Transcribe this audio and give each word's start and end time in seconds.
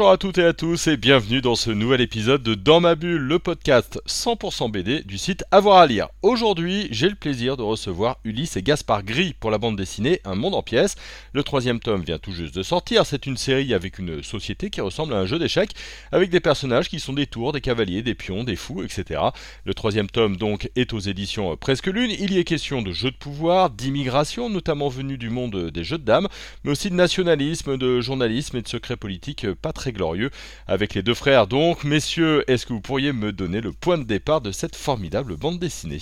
Bonjour 0.00 0.12
à 0.12 0.16
toutes 0.16 0.38
et 0.38 0.44
à 0.44 0.54
tous 0.54 0.86
et 0.86 0.96
bienvenue 0.96 1.42
dans 1.42 1.56
ce 1.56 1.70
nouvel 1.70 2.00
épisode 2.00 2.42
de 2.42 2.54
Dans 2.54 2.80
ma 2.80 2.94
bulle, 2.94 3.20
le 3.20 3.38
podcast 3.38 4.00
100% 4.08 4.70
BD 4.70 5.02
du 5.02 5.18
site 5.18 5.44
Avoir 5.50 5.76
à 5.76 5.86
lire. 5.86 6.08
Aujourd'hui, 6.22 6.88
j'ai 6.90 7.10
le 7.10 7.14
plaisir 7.14 7.58
de 7.58 7.62
recevoir 7.62 8.16
Ulysse 8.24 8.56
et 8.56 8.62
Gaspard 8.62 9.02
Gris 9.02 9.34
pour 9.38 9.50
la 9.50 9.58
bande 9.58 9.76
dessinée 9.76 10.22
Un 10.24 10.36
monde 10.36 10.54
en 10.54 10.62
pièces. 10.62 10.96
Le 11.34 11.42
troisième 11.42 11.80
tome 11.80 12.02
vient 12.02 12.18
tout 12.18 12.32
juste 12.32 12.54
de 12.54 12.62
sortir. 12.62 13.04
C'est 13.04 13.26
une 13.26 13.36
série 13.36 13.74
avec 13.74 13.98
une 13.98 14.22
société 14.22 14.70
qui 14.70 14.80
ressemble 14.80 15.12
à 15.12 15.18
un 15.18 15.26
jeu 15.26 15.38
d'échecs 15.38 15.72
avec 16.12 16.30
des 16.30 16.40
personnages 16.40 16.88
qui 16.88 16.98
sont 16.98 17.12
des 17.12 17.26
tours, 17.26 17.52
des 17.52 17.60
cavaliers, 17.60 18.00
des 18.00 18.14
pions, 18.14 18.42
des 18.42 18.56
fous, 18.56 18.82
etc. 18.82 19.20
Le 19.66 19.74
troisième 19.74 20.08
tome 20.08 20.38
donc 20.38 20.70
est 20.76 20.94
aux 20.94 20.98
éditions 20.98 21.58
Presque 21.58 21.88
Lune. 21.88 22.10
Il 22.18 22.32
y 22.32 22.38
est 22.38 22.44
question 22.44 22.80
de 22.80 22.92
jeux 22.92 23.10
de 23.10 23.16
pouvoir, 23.16 23.68
d'immigration, 23.68 24.48
notamment 24.48 24.88
venus 24.88 25.18
du 25.18 25.28
monde 25.28 25.70
des 25.70 25.84
jeux 25.84 25.98
de 25.98 26.04
dames, 26.04 26.28
mais 26.64 26.70
aussi 26.70 26.88
de 26.88 26.94
nationalisme, 26.94 27.76
de 27.76 28.00
journalisme 28.00 28.56
et 28.56 28.62
de 28.62 28.68
secrets 28.68 28.96
politiques 28.96 29.44
très 29.72 29.89
glorieux 29.92 30.30
avec 30.66 30.94
les 30.94 31.02
deux 31.02 31.14
frères. 31.14 31.46
Donc, 31.46 31.84
messieurs, 31.84 32.44
est-ce 32.48 32.66
que 32.66 32.72
vous 32.72 32.80
pourriez 32.80 33.12
me 33.12 33.32
donner 33.32 33.60
le 33.60 33.72
point 33.72 33.98
de 33.98 34.04
départ 34.04 34.40
de 34.40 34.52
cette 34.52 34.76
formidable 34.76 35.36
bande 35.36 35.58
dessinée? 35.58 36.00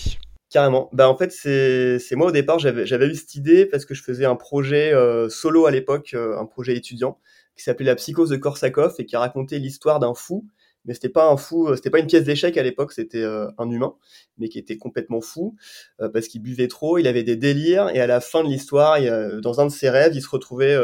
Carrément. 0.51 0.88
Bah, 0.95 1.11
en 1.11 1.16
fait, 1.16 1.30
c'est 1.30 2.16
moi 2.16 2.28
au 2.28 2.33
départ, 2.33 2.59
j'avais 2.59 3.06
eu 3.06 3.14
cette 3.14 3.34
idée 3.34 3.66
parce 3.66 3.84
que 3.84 3.95
je 3.95 4.02
faisais 4.02 4.24
un 4.24 4.37
projet 4.37 4.95
euh, 4.95 5.28
solo 5.28 5.66
à 5.66 5.70
l'époque, 5.70 6.12
euh, 6.14 6.38
un 6.38 6.47
projet 6.47 6.74
étudiant, 6.74 7.19
qui 7.55 7.64
s'appelait 7.64 7.84
La 7.84 7.97
psychose 7.97 8.30
de 8.30 8.37
Korsakov 8.37 8.95
et 8.98 9.05
qui 9.05 9.16
racontait 9.16 9.59
l'histoire 9.59 9.98
d'un 9.98 10.14
fou. 10.14 10.47
Mais 10.86 10.95
c'était 10.95 11.11
pas 11.11 11.28
un 11.28 11.36
fou, 11.36 11.69
euh, 11.69 11.77
c'était 11.77 11.91
pas 11.91 11.98
une 11.98 12.06
pièce 12.06 12.25
d'échec 12.25 12.56
à 12.56 12.62
l'époque, 12.62 12.92
c'était 12.92 13.25
un 13.25 13.70
humain, 13.70 13.95
mais 14.39 14.48
qui 14.48 14.58
était 14.58 14.78
complètement 14.78 15.20
fou 15.20 15.56
parce 15.98 16.28
qu'il 16.28 16.41
buvait 16.41 16.69
trop, 16.69 16.97
il 16.97 17.06
avait 17.06 17.25
des 17.25 17.36
délires 17.36 17.91
et 17.91 18.00
à 18.00 18.06
la 18.06 18.20
fin 18.20 18.42
de 18.42 18.48
l'histoire, 18.48 18.98
dans 19.42 19.61
un 19.61 19.67
de 19.67 19.73
ses 19.73 19.91
rêves, 19.91 20.12
il 20.14 20.23
se 20.23 20.30
retrouvait 20.30 20.78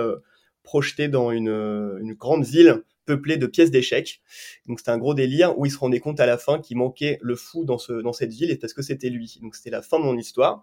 projeté 0.63 1.09
dans 1.09 1.31
une, 1.31 1.49
une 2.03 2.15
grande 2.15 2.45
ville 2.45 2.83
peuplée 3.05 3.37
de 3.37 3.47
pièces 3.47 3.71
d'échecs. 3.71 4.21
Donc 4.67 4.79
c'était 4.79 4.91
un 4.91 4.99
gros 4.99 5.15
délire 5.15 5.59
où 5.59 5.67
il 5.67 5.71
se 5.71 5.79
rendait 5.79 6.01
compte 6.01 6.21
à 6.21 6.27
la 6.27 6.39
fin 6.39 6.59
qu'il 6.59 6.77
manquait 6.77 7.19
le 7.23 7.37
fou 7.37 7.65
dans, 7.65 7.79
ce, 7.79 7.93
dans 7.93 8.13
cette 8.13 8.33
ville 8.33 8.51
et 8.51 8.57
parce 8.57 8.73
que 8.73 8.83
c'était 8.83 9.11
lui. 9.11 9.39
Donc 9.43 9.55
c'était 9.55 9.71
la 9.71 9.83
fin 9.83 9.99
de 9.99 10.05
mon 10.05 10.17
histoire. 10.17 10.63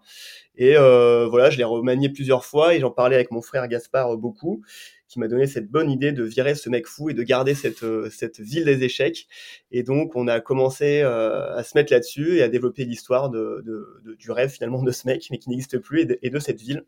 Et 0.56 0.76
euh, 0.76 1.26
voilà, 1.28 1.50
je 1.50 1.58
l'ai 1.58 1.64
remanié 1.64 2.08
plusieurs 2.08 2.44
fois 2.44 2.74
et 2.74 2.80
j'en 2.80 2.90
parlais 2.90 3.16
avec 3.16 3.30
mon 3.30 3.42
frère 3.42 3.66
Gaspard 3.68 4.16
beaucoup, 4.16 4.62
qui 5.08 5.18
m'a 5.18 5.28
donné 5.28 5.46
cette 5.46 5.70
bonne 5.70 5.90
idée 5.90 6.12
de 6.12 6.24
virer 6.24 6.54
ce 6.54 6.68
mec 6.68 6.86
fou 6.86 7.10
et 7.10 7.14
de 7.14 7.22
garder 7.22 7.54
cette, 7.54 7.82
euh, 7.82 8.10
cette 8.10 8.40
ville 8.40 8.64
des 8.64 8.82
échecs. 8.82 9.28
Et 9.70 9.82
donc 9.82 10.16
on 10.16 10.26
a 10.28 10.40
commencé 10.40 11.02
euh, 11.02 11.54
à 11.54 11.62
se 11.64 11.76
mettre 11.76 11.92
là-dessus 11.92 12.38
et 12.38 12.42
à 12.42 12.48
développer 12.48 12.84
l'histoire 12.84 13.30
de, 13.30 13.62
de, 13.64 14.14
du 14.14 14.30
rêve 14.30 14.50
finalement 14.50 14.82
de 14.82 14.90
ce 14.90 15.06
mec, 15.06 15.28
mais 15.30 15.38
qui 15.38 15.50
n'existe 15.50 15.78
plus, 15.78 16.00
et 16.00 16.04
de, 16.04 16.18
et 16.22 16.30
de 16.30 16.38
cette 16.38 16.60
ville. 16.60 16.84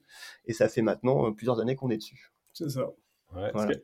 Et 0.46 0.52
ça 0.52 0.68
fait 0.68 0.82
maintenant 0.82 1.32
plusieurs 1.32 1.60
années 1.60 1.76
qu'on 1.76 1.90
est 1.90 1.98
dessus. 1.98 2.30
C'est 2.52 2.70
ça 2.70 2.92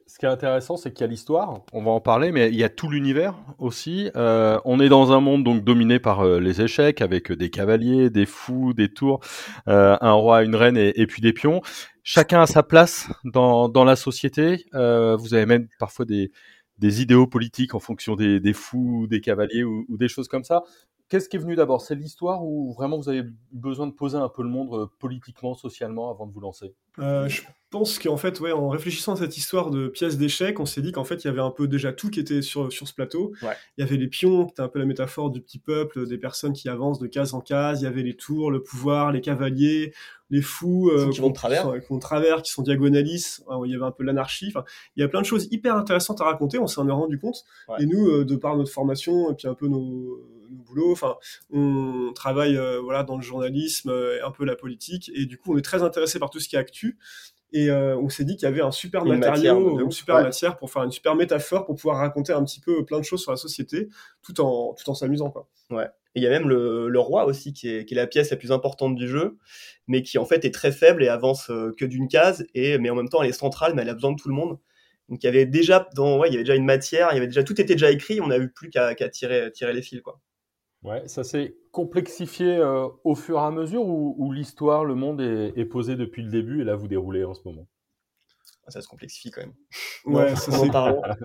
ce, 0.07 0.19
qui 0.19 0.27
est, 0.27 0.29
intéressant, 0.29 0.77
c'est 0.77 0.93
qu'il 0.93 1.03
y 1.03 1.05
a 1.05 1.07
l'histoire, 1.07 1.63
on 1.73 1.83
va 1.83 1.91
en 1.91 2.01
parler, 2.01 2.33
mais 2.33 2.49
il 2.49 2.57
y 2.57 2.65
a 2.65 2.69
tout 2.69 2.89
l'univers 2.89 3.35
aussi. 3.59 4.11
Euh, 4.17 4.61
on 4.65 4.81
est 4.81 4.89
dans 4.89 5.13
un 5.13 5.21
monde 5.21 5.45
donc 5.45 5.65
dominé 5.65 5.99
par 5.99 6.21
euh, 6.21 6.41
les 6.41 6.61
échecs, 6.61 7.01
avec 7.01 7.33
des 7.33 7.51
cavaliers, 7.51 8.11
des 8.11 8.27
fous, 8.27 8.73
des 8.73 8.93
tours, 8.93 9.21
euh, 9.69 9.97
un 10.01 10.13
roi, 10.13 10.45
une 10.45 10.55
reine 10.55 10.77
et, 10.77 11.07
puis 11.07 11.23
des 11.23 11.33
pions. 11.33 11.61
Chacun 12.03 12.43
a 12.43 12.47
sa 12.47 12.63
place 12.63 13.09
dans, 13.25 13.69
dans 13.69 13.85
la 13.85 13.97
société. 13.97 14.67
vous 14.73 15.35
avez 15.35 15.47
même 15.47 15.69
parfois 15.79 16.05
des, 16.05 16.31
des 16.79 17.03
idéaux 17.03 17.27
politiques 17.27 17.75
en 17.75 17.81
fonction 17.81 18.17
des, 18.17 18.41
des 18.41 18.53
fous, 18.53 19.07
des 19.09 19.21
cavaliers 19.21 19.65
ou, 19.65 19.85
ou, 19.89 19.97
des 19.97 20.09
choses 20.09 20.29
comme 20.29 20.45
ça. 20.45 20.63
Qu'est-ce 21.09 21.29
qui 21.29 21.37
est 21.37 21.41
venu 21.41 21.57
d'abord? 21.57 21.81
C'est 21.81 21.97
l'histoire 21.97 22.45
ou 22.45 22.73
vraiment 22.73 22.97
vous 22.97 23.09
avez 23.09 23.25
besoin 23.51 23.89
de 23.89 23.93
poser 23.93 24.17
un 24.17 24.29
peu 24.29 24.43
le 24.43 24.49
monde 24.49 24.89
politiquement, 25.01 25.55
socialement 25.55 26.11
avant 26.11 26.27
de 26.27 26.33
vous 26.33 26.41
lancer? 26.41 26.75
Je 27.01 27.43
pense 27.71 28.01
qu'en 28.01 28.17
fait, 28.17 28.41
ouais, 28.41 28.51
en 28.51 28.69
réfléchissant 28.69 29.15
à 29.15 29.17
cette 29.17 29.37
histoire 29.37 29.71
de 29.71 29.87
pièces 29.87 30.19
d'échecs, 30.19 30.59
on 30.59 30.67
s'est 30.67 30.83
dit 30.83 30.91
qu'en 30.91 31.05
fait, 31.05 31.25
il 31.25 31.29
y 31.29 31.31
avait 31.31 31.41
un 31.41 31.53
peu 31.53 31.69
déjà 31.69 31.93
tout 31.93 32.11
qui 32.11 32.19
était 32.19 32.43
sur, 32.43 32.73
sur 32.73 32.89
ce 32.89 32.95
plateau. 32.95 33.33
Il 33.43 33.81
y 33.81 33.83
avait 33.83 33.97
les 33.97 34.09
pions, 34.09 34.45
qui 34.45 34.53
étaient 34.53 34.63
un 34.63 34.69
peu 34.69 34.81
la 34.81 34.85
métaphore 34.87 35.31
du 35.31 35.41
petit 35.41 35.61
peuple, 35.61 36.07
des 36.07 36.19
personnes 36.19 36.53
qui 36.53 36.69
avancent 36.69 36.99
de 36.99 37.07
case 37.07 37.33
en 37.33 37.41
case. 37.41 37.81
Il 37.81 37.85
y 37.85 37.87
avait 37.87 38.03
les 38.03 38.17
tours, 38.17 38.51
le 38.51 38.61
pouvoir, 38.61 39.13
les 39.13 39.21
cavaliers, 39.21 39.93
les 40.31 40.43
fous, 40.43 40.91
euh, 40.91 41.11
qui 41.11 41.21
vont 41.21 41.29
de 41.29 41.35
travers, 41.35 41.73
qui 41.81 41.87
sont, 41.87 41.99
travers, 41.99 42.43
qui 42.43 42.51
sont 42.51 42.63
diagonalistes. 42.63 43.45
il 43.65 43.71
y 43.71 43.75
avait 43.75 43.85
un 43.85 43.93
peu 43.93 44.03
l'anarchie. 44.03 44.49
Enfin, 44.49 44.65
il 44.97 45.01
y 45.01 45.05
a 45.05 45.09
plein 45.09 45.21
de 45.21 45.27
choses 45.27 45.47
hyper 45.53 45.77
intéressantes 45.77 46.21
à 46.21 46.25
raconter. 46.25 46.59
On 46.59 46.67
s'en 46.67 46.89
est 46.89 46.93
rendu 46.93 47.19
compte. 47.19 47.45
Et 47.79 47.87
nous, 47.87 48.09
euh, 48.09 48.25
de 48.25 48.35
par 48.35 48.57
notre 48.57 48.73
formation 48.73 49.31
et 49.31 49.35
puis 49.35 49.47
un 49.47 49.55
peu 49.55 49.69
nos, 49.69 50.21
boulots, 50.51 50.91
enfin, 50.91 51.15
on 51.53 52.13
travaille 52.13 52.57
euh, 52.57 52.81
voilà 52.81 53.05
dans 53.05 53.17
le 53.17 53.23
journalisme, 53.23 53.93
un 54.25 54.31
peu 54.33 54.45
la 54.45 54.57
politique, 54.57 55.09
et 55.15 55.27
du 55.27 55.39
coup, 55.39 55.55
on 55.55 55.59
est 55.59 55.63
très 55.63 55.85
intéressé 55.85 56.19
par 56.19 56.31
tout 56.31 56.41
ce 56.41 56.49
qui 56.49 56.57
est 56.57 56.59
actu. 56.59 56.90
Et 57.53 57.69
euh, 57.69 57.97
on 57.99 58.09
s'est 58.09 58.25
dit 58.25 58.37
qu'il 58.37 58.45
y 58.45 58.49
avait 58.49 58.61
un 58.61 58.71
super 58.71 59.05
matériau, 59.05 59.81
une 59.81 59.91
super 59.91 60.23
matière 60.23 60.57
pour 60.57 60.71
faire 60.71 60.85
une 60.85 60.93
super 60.93 61.17
métaphore 61.17 61.67
pour 61.67 61.75
pouvoir 61.75 61.99
raconter 61.99 62.33
un 62.33 62.45
petit 62.45 62.61
peu 62.61 62.85
plein 62.85 63.01
de 63.01 63.05
choses 63.05 63.23
sur 63.23 63.33
la 63.33 63.37
société 63.37 63.89
tout 64.23 64.41
en, 64.41 64.75
tout 64.75 64.89
en 64.89 64.95
s'amusant. 64.95 65.31
Quoi. 65.31 65.49
Ouais. 65.71 65.87
Et 66.15 66.21
il 66.21 66.23
y 66.23 66.27
a 66.27 66.31
même 66.31 66.49
le, 66.49 66.89
le 66.89 66.99
roi 67.01 67.25
aussi 67.25 67.53
qui 67.53 67.69
est, 67.69 67.85
qui 67.85 67.95
est, 67.95 67.97
la 67.97 68.07
pièce 68.07 68.31
la 68.31 68.37
plus 68.37 68.53
importante 68.53 68.95
du 68.95 69.09
jeu, 69.09 69.37
mais 69.89 70.03
qui 70.03 70.19
en 70.19 70.25
fait 70.25 70.45
est 70.45 70.55
très 70.55 70.71
faible 70.73 71.03
et 71.03 71.09
avance 71.09 71.51
euh, 71.51 71.75
que 71.77 71.85
d'une 71.85 72.09
case, 72.09 72.47
et, 72.55 72.79
mais 72.79 72.91
en 72.91 72.95
même 72.95 73.09
temps 73.09 73.23
elle 73.23 73.31
est 73.31 73.33
centrale, 73.33 73.75
mais 73.75 73.83
elle 73.83 73.89
a 73.89 73.95
besoin 73.95 74.13
de 74.13 74.21
tout 74.21 74.29
le 74.29 74.35
monde. 74.35 74.59
Donc 75.09 75.23
il 75.23 75.27
y 75.27 75.29
avait 75.29 75.47
déjà, 75.47 75.89
dans, 75.97 76.19
ouais, 76.19 76.29
il 76.29 76.33
y 76.33 76.35
avait 76.37 76.45
déjà 76.45 76.55
une 76.55 76.65
matière, 76.65 77.09
il 77.11 77.15
y 77.15 77.19
avait 77.19 77.27
déjà, 77.27 77.43
tout 77.43 77.61
était 77.61 77.75
déjà 77.75 77.91
écrit, 77.91 78.21
on 78.21 78.29
n'a 78.29 78.39
eu 78.39 78.49
plus 78.49 78.71
qu'à 78.71 78.95
tirer, 79.09 79.51
tirer 79.51 79.73
les 79.73 79.83
fils. 79.83 80.01
Quoi. 80.03 80.21
Ouais, 80.83 81.07
ça 81.09 81.25
s'est 81.25 81.57
complexifié 81.73 82.57
euh, 82.57 82.89
au 83.05 83.15
fur 83.15 83.37
et 83.37 83.41
à 83.41 83.51
mesure 83.51 83.85
ou, 83.87 84.33
l'histoire, 84.33 84.85
le 84.85 84.95
monde 84.95 85.21
est, 85.21 85.53
est, 85.57 85.67
posé 85.67 85.95
depuis 85.95 86.23
le 86.23 86.31
début 86.31 86.63
et 86.63 86.65
là 86.65 86.75
vous 86.75 86.89
déroulez 86.89 87.25
en 87.25 87.35
ce 87.35 87.43
moment? 87.45 87.67
Ça 88.69 88.81
se 88.81 88.89
complexifie 88.89 89.31
quand 89.31 89.41
même. 89.41 89.55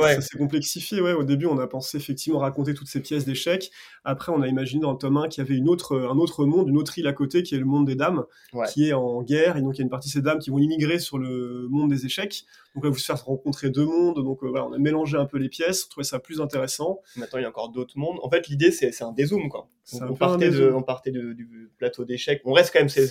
Ouais, 0.00 0.14
ça 0.14 0.20
s'est 0.20 0.38
complexifié. 0.38 1.00
Ouais. 1.00 1.12
Au 1.12 1.24
début, 1.24 1.46
on 1.46 1.58
a 1.58 1.66
pensé 1.66 1.96
effectivement 1.96 2.38
raconter 2.38 2.74
toutes 2.74 2.88
ces 2.88 3.00
pièces 3.00 3.24
d'échecs. 3.24 3.70
Après, 4.04 4.32
on 4.32 4.42
a 4.42 4.48
imaginé 4.48 4.82
dans 4.82 4.92
le 4.92 4.98
tome 4.98 5.16
1 5.16 5.28
qu'il 5.28 5.42
y 5.42 5.46
avait 5.46 5.56
une 5.56 5.68
autre, 5.68 5.96
un 5.96 6.18
autre 6.18 6.44
monde, 6.44 6.68
une 6.68 6.78
autre 6.78 6.98
île 6.98 7.06
à 7.06 7.12
côté, 7.12 7.42
qui 7.42 7.54
est 7.54 7.58
le 7.58 7.64
monde 7.64 7.86
des 7.86 7.94
dames, 7.94 8.24
qui 8.72 8.88
est 8.88 8.92
en 8.92 9.22
guerre. 9.22 9.56
Et 9.56 9.62
donc, 9.62 9.76
il 9.76 9.78
y 9.78 9.82
a 9.82 9.84
une 9.84 9.90
partie 9.90 10.08
de 10.08 10.12
ces 10.12 10.22
dames 10.22 10.38
qui 10.38 10.50
vont 10.50 10.58
immigrer 10.58 10.98
sur 10.98 11.18
le 11.18 11.66
monde 11.68 11.90
des 11.90 12.06
échecs. 12.06 12.44
Donc 12.74 12.84
là, 12.84 12.90
vous 12.90 12.96
faire 12.96 13.22
rencontrer 13.24 13.70
deux 13.70 13.86
mondes. 13.86 14.22
Donc 14.22 14.42
euh, 14.42 14.48
voilà, 14.48 14.66
on 14.66 14.72
a 14.72 14.78
mélangé 14.78 15.16
un 15.16 15.26
peu 15.26 15.38
les 15.38 15.48
pièces. 15.48 15.86
On 15.86 15.88
trouvait 15.88 16.04
ça 16.04 16.18
plus 16.18 16.40
intéressant. 16.40 17.00
Maintenant, 17.16 17.38
il 17.38 17.42
y 17.42 17.46
a 17.46 17.48
encore 17.48 17.70
d'autres 17.70 17.98
mondes. 17.98 18.18
En 18.22 18.30
fait, 18.30 18.48
l'idée, 18.48 18.70
c'est 18.70 19.02
un 19.02 19.12
dézoom. 19.12 19.48
Quoi. 19.48 19.68
On, 19.92 20.14
partait, 20.14 20.50
de, 20.50 20.70
on 20.70 20.82
partait 20.82 21.10
du 21.10 21.70
plateau 21.78 22.04
d'échecs. 22.04 22.42
On 22.44 22.52
reste 22.52 22.72
quand 22.72 22.80
même, 22.80 22.88
c'est 22.88 23.06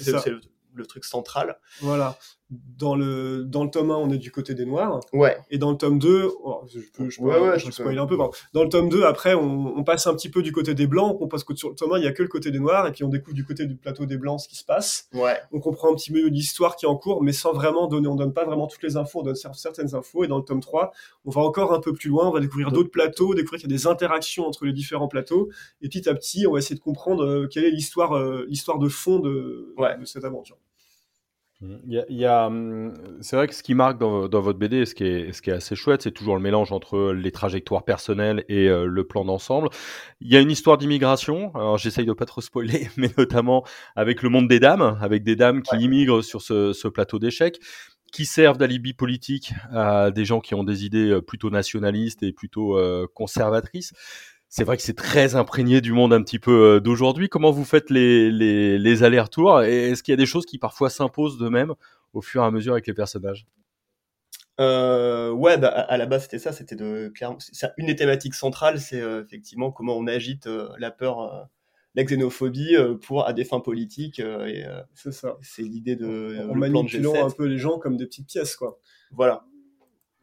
le 0.75 0.85
truc 0.85 1.05
central. 1.05 1.57
Voilà. 1.81 2.17
Dans 2.77 2.95
le, 2.95 3.43
dans 3.45 3.63
le 3.63 3.69
tome 3.69 3.91
1, 3.91 3.95
on 3.95 4.09
est 4.09 4.17
du 4.17 4.31
côté 4.31 4.53
des 4.53 4.66
noirs. 4.66 4.99
Ouais. 5.13 5.38
Et 5.49 5.57
dans 5.57 5.71
le 5.71 5.77
tome 5.77 5.97
2, 5.97 6.29
je 6.67 6.79
peux, 6.93 7.09
je 7.09 7.71
spoiler 7.71 7.99
un 7.99 8.05
peu. 8.05 8.17
Dans 8.53 8.63
le 8.63 8.69
tome 8.69 8.89
2, 8.89 9.03
après, 9.03 9.33
on, 9.33 9.83
passe 9.83 10.07
un 10.07 10.13
petit 10.13 10.29
peu 10.29 10.41
du 10.41 10.51
côté 10.51 10.73
des 10.73 10.88
blancs. 10.88 11.17
On 11.21 11.27
passe 11.27 11.43
que 11.43 11.55
sur 11.55 11.69
le 11.69 11.75
tome 11.75 11.93
1, 11.93 11.97
il 11.97 12.01
n'y 12.01 12.07
a 12.07 12.11
que 12.11 12.23
le 12.23 12.27
côté 12.27 12.51
des 12.51 12.59
noirs. 12.59 12.88
Et 12.88 12.91
puis 12.91 13.03
on 13.03 13.09
découvre 13.09 13.35
du 13.35 13.45
côté 13.45 13.66
du 13.66 13.75
plateau 13.75 14.05
des 14.05 14.17
blancs 14.17 14.41
ce 14.41 14.47
qui 14.47 14.55
se 14.55 14.66
passe. 14.66 15.07
Ouais. 15.13 15.38
On 15.51 15.59
comprend 15.59 15.91
un 15.91 15.95
petit 15.95 16.11
peu 16.11 16.27
l'histoire 16.27 16.75
qui 16.75 16.85
est 16.85 16.89
en 16.89 16.97
cours, 16.97 17.23
mais 17.23 17.33
sans 17.33 17.53
vraiment 17.53 17.88
donner. 17.88 18.07
On 18.07 18.16
donne 18.16 18.33
pas 18.33 18.45
vraiment 18.45 18.67
toutes 18.67 18.83
les 18.83 18.97
infos, 18.97 19.19
on 19.19 19.23
donne 19.23 19.35
certaines 19.35 19.95
infos. 19.95 20.23
Et 20.23 20.27
dans 20.27 20.37
le 20.37 20.43
tome 20.43 20.59
3, 20.59 20.91
on 21.25 21.31
va 21.31 21.41
encore 21.41 21.73
un 21.73 21.79
peu 21.79 21.93
plus 21.93 22.09
loin. 22.09 22.27
On 22.27 22.31
va 22.31 22.39
découvrir 22.39 22.72
d'autres 22.72 22.91
plateaux, 22.91 23.33
découvrir 23.33 23.61
qu'il 23.61 23.69
y 23.69 23.73
a 23.73 23.77
des 23.77 23.87
interactions 23.87 24.45
entre 24.45 24.66
les 24.66 24.73
différents 24.73 25.07
plateaux. 25.07 25.49
Et 25.81 25.87
petit 25.87 26.09
à 26.09 26.13
petit, 26.13 26.47
on 26.47 26.53
va 26.53 26.59
essayer 26.59 26.75
de 26.75 26.81
comprendre 26.81 27.23
euh, 27.23 27.47
quelle 27.47 27.66
est 27.66 27.72
l'histoire 27.72 28.16
euh, 28.16 28.45
l'histoire 28.47 28.79
de 28.79 28.89
fond 28.89 29.19
de, 29.19 29.73
de 29.99 30.05
cette 30.05 30.25
aventure. 30.25 30.57
Il 31.61 32.05
y 32.09 32.25
a, 32.25 32.47
hum, 32.47 32.93
c'est 33.21 33.38
vrai 33.38 33.47
que 33.47 33.55
ce 33.55 33.63
qui 33.63 33.75
marque 33.75 33.97
dans, 33.97 34.27
votre 34.27 34.59
BD, 34.59 34.85
ce 34.85 34.93
qui 34.93 35.05
est, 35.05 35.31
ce 35.31 35.41
qui 35.41 35.49
est 35.49 35.53
assez 35.53 35.75
chouette, 35.75 36.01
c'est 36.01 36.11
toujours 36.11 36.35
le 36.35 36.41
mélange 36.41 36.73
entre 36.73 37.13
les 37.13 37.31
trajectoires 37.31 37.85
personnelles 37.85 38.43
et 38.49 38.67
euh, 38.67 38.85
le 38.85 39.07
plan 39.07 39.23
d'ensemble. 39.23 39.69
Il 40.19 40.31
y 40.31 40.35
a 40.35 40.41
une 40.41 40.52
histoire 40.52 40.78
d'immigration. 40.78 41.55
Alors 41.55 41.78
j'essaye 41.78 42.05
de 42.05 42.11
pas 42.11 42.25
trop 42.25 42.41
spoiler, 42.41 42.90
mais 42.97 43.09
notamment 43.17 43.63
avec 43.96 44.22
le 44.22 44.29
monde 44.29 44.49
des 44.49 44.59
dames, 44.59 44.97
avec 45.02 45.23
des 45.23 45.37
dames 45.37 45.61
qui 45.61 45.78
immigrent 45.78 46.22
sur 46.23 46.41
ce, 46.41 46.87
plateau 46.90 47.19
d'échecs, 47.19 47.59
qui 48.11 48.25
servent 48.25 48.57
d'alibi 48.57 48.93
politique 48.93 49.53
à 49.72 50.11
des 50.11 50.25
gens 50.25 50.41
qui 50.41 50.55
ont 50.55 50.63
des 50.66 50.85
idées 50.85 51.09
euh, 51.09 51.22
plutôt 51.22 51.49
nationalistes 51.49 52.22
et 52.22 52.34
plutôt 52.34 52.78
euh, 52.78 53.07
conservatrices 53.13 53.93
c'est 54.55 54.63
vrai 54.63 54.78
que 54.78 54.84
c'est 54.84 54.96
très 54.96 55.35
imprégné 55.35 55.81
du 55.81 55.91
monde 55.91 56.13
un 56.13 56.23
petit 56.23 56.40
peu 56.40 56.75
euh, 56.75 56.79
d'aujourd'hui. 56.79 57.28
Comment 57.28 57.52
vous 57.52 57.66
faites 57.66 57.90
les, 57.90 58.31
les, 58.31 58.79
les 58.79 59.03
allers-retours 59.03 59.61
Est-ce 59.63 60.02
qu'il 60.02 60.13
y 60.13 60.17
a 60.17 60.17
des 60.17 60.25
choses 60.25 60.46
qui 60.46 60.57
parfois 60.57 60.90
s'imposent 60.90 61.37
de 61.37 61.49
même 61.49 61.73
au 62.13 62.22
fur 62.22 62.41
et 62.41 62.46
à 62.46 62.52
mesure 62.52 62.72
avec 62.72 62.87
les 62.87 62.93
personnages? 62.93 63.47
Euh, 64.61 65.29
ouais, 65.31 65.57
bah, 65.57 65.67
à 65.67 65.97
la 65.97 66.05
base 66.05 66.23
c'était 66.23 66.40
ça, 66.40 66.53
c'était 66.53 66.78
de 66.78 67.11
une 67.75 67.87
des 67.87 67.97
thématiques 67.97 68.34
centrales, 68.34 68.79
c'est 68.79 69.02
euh, 69.02 69.25
effectivement 69.25 69.73
comment 69.73 69.97
on 69.97 70.07
agite 70.07 70.47
la 70.79 70.90
peur, 70.90 71.49
la 71.93 72.03
xénophobie 72.05 72.78
pour 73.02 73.28
à 73.28 73.34
des 73.34 73.43
fins 73.43 73.59
politiques. 73.59 74.22
c'est 74.93 75.11
ça. 75.11 75.35
C'est 75.41 75.63
l'idée 75.63 75.97
de 75.97 76.47
en 76.49 76.55
manipulant 76.55 77.28
un 77.28 77.29
peu 77.29 77.43
les 77.43 77.57
gens 77.57 77.78
comme 77.78 77.97
des 77.97 78.05
petites 78.05 78.28
pièces, 78.28 78.55
quoi. 78.55 78.79
Voilà. 79.11 79.43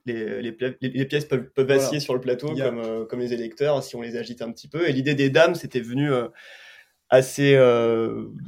Les, 0.06 0.42
les, 0.42 1.04
pièces 1.04 1.24
peuvent, 1.24 1.48
peuvent 1.54 1.66
vaciller 1.66 2.00
sur 2.00 2.14
le 2.14 2.20
plateau 2.20 2.54
comme, 2.54 3.06
comme 3.06 3.20
les 3.20 3.32
électeurs 3.32 3.82
si 3.82 3.96
on 3.96 4.02
les 4.02 4.16
agite 4.16 4.42
un 4.42 4.50
petit 4.50 4.68
peu. 4.68 4.88
Et 4.88 4.92
l'idée 4.92 5.14
des 5.14 5.30
dames, 5.30 5.54
c'était 5.54 5.80
venu 5.80 6.10
assez. 7.08 7.56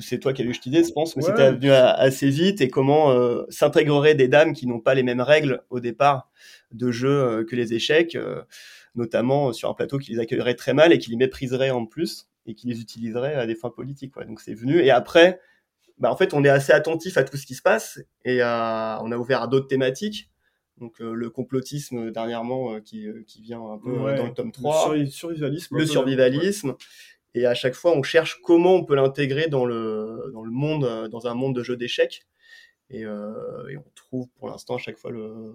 c'est 0.00 0.18
toi 0.18 0.32
qui 0.32 0.42
as 0.42 0.44
eu 0.44 0.54
cette 0.54 0.66
idée, 0.66 0.84
je 0.84 0.92
pense, 0.92 1.16
mais 1.16 1.22
c'était 1.22 1.52
venu 1.52 1.70
assez 1.70 2.28
vite. 2.28 2.60
Et 2.60 2.68
comment 2.68 3.14
s'intégrerait 3.50 4.14
des 4.14 4.28
dames 4.28 4.52
qui 4.52 4.66
n'ont 4.66 4.80
pas 4.80 4.94
les 4.94 5.02
mêmes 5.02 5.20
règles 5.20 5.62
au 5.70 5.80
départ 5.80 6.30
de 6.72 6.90
jeu 6.90 7.44
que 7.48 7.54
les 7.54 7.74
échecs, 7.74 8.18
notamment 8.94 9.52
sur 9.52 9.70
un 9.70 9.74
plateau 9.74 9.98
qui 9.98 10.12
les 10.12 10.18
accueillerait 10.18 10.54
très 10.54 10.74
mal 10.74 10.92
et 10.92 10.98
qui 10.98 11.10
les 11.10 11.16
mépriserait 11.16 11.70
en 11.70 11.86
plus 11.86 12.28
et 12.46 12.54
qui 12.54 12.66
les 12.66 12.80
utiliserait 12.80 13.34
à 13.34 13.46
des 13.46 13.54
fins 13.54 13.70
politiques. 13.70 14.14
Donc 14.26 14.40
c'est 14.40 14.54
venu. 14.54 14.80
Et 14.80 14.90
après, 14.90 15.40
bah, 15.98 16.10
en 16.10 16.16
fait, 16.16 16.34
on 16.34 16.44
est 16.44 16.48
assez 16.48 16.72
attentif 16.72 17.16
à 17.16 17.24
tout 17.24 17.36
ce 17.36 17.46
qui 17.46 17.54
se 17.54 17.62
passe 17.62 18.00
et 18.24 18.42
on 18.42 19.12
a 19.12 19.16
ouvert 19.16 19.42
à 19.42 19.46
d'autres 19.46 19.68
thématiques. 19.68 20.30
Donc 20.78 21.00
euh, 21.00 21.14
le 21.14 21.30
complotisme 21.30 22.10
dernièrement 22.10 22.74
euh, 22.74 22.80
qui, 22.80 23.06
euh, 23.06 23.22
qui, 23.26 23.40
vient 23.40 23.62
un 23.64 23.78
peu 23.78 23.96
dans 23.96 24.26
le 24.26 24.34
tome 24.34 24.52
3. 24.52 24.96
Le 24.96 25.06
survivalisme. 25.06 25.76
Le 25.76 25.86
survivalisme. 25.86 26.74
Et 27.34 27.46
à 27.46 27.54
chaque 27.54 27.74
fois, 27.74 27.96
on 27.96 28.02
cherche 28.02 28.40
comment 28.42 28.74
on 28.74 28.84
peut 28.84 28.94
l'intégrer 28.94 29.48
dans 29.48 29.64
le, 29.64 30.30
dans 30.32 30.42
le 30.42 30.50
monde, 30.50 31.08
dans 31.10 31.26
un 31.26 31.34
monde 31.34 31.54
de 31.54 31.62
jeux 31.62 31.76
d'échecs. 31.76 32.26
Et, 32.90 33.00
et, 33.00 33.06
on 33.76 33.90
trouve 33.96 34.28
pour 34.36 34.48
l'instant 34.48 34.76
à 34.76 34.78
chaque 34.78 34.98
fois 34.98 35.10
le, 35.10 35.52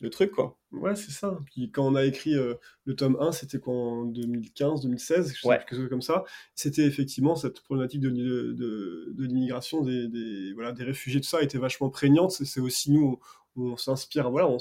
le 0.00 0.10
truc, 0.10 0.30
quoi. 0.30 0.56
Ouais, 0.70 0.94
c'est 0.94 1.10
ça. 1.10 1.38
Puis 1.46 1.70
quand 1.70 1.84
on 1.84 1.94
a 1.94 2.04
écrit 2.04 2.34
euh, 2.34 2.54
le 2.84 2.94
tome 2.94 3.16
1, 3.20 3.32
c'était 3.32 3.58
quoi 3.58 3.74
en 3.74 4.04
2015, 4.04 4.82
2016, 4.82 5.32
quelque 5.42 5.74
chose 5.74 5.88
comme 5.88 6.02
ça. 6.02 6.24
C'était 6.54 6.84
effectivement 6.84 7.34
cette 7.34 7.60
problématique 7.60 8.00
de, 8.00 8.10
de, 8.10 9.12
de, 9.12 9.24
l'immigration, 9.24 9.82
des, 9.82 10.08
des, 10.08 10.52
voilà, 10.54 10.72
des 10.72 10.84
réfugiés, 10.84 11.20
tout 11.20 11.28
ça 11.28 11.42
était 11.42 11.58
vachement 11.58 11.90
prégnante. 11.90 12.30
C'est 12.30 12.60
aussi 12.60 12.92
nous, 12.92 13.18
on, 13.47 13.47
s'inspire, 13.76 14.30
voilà, 14.30 14.48
on, 14.48 14.58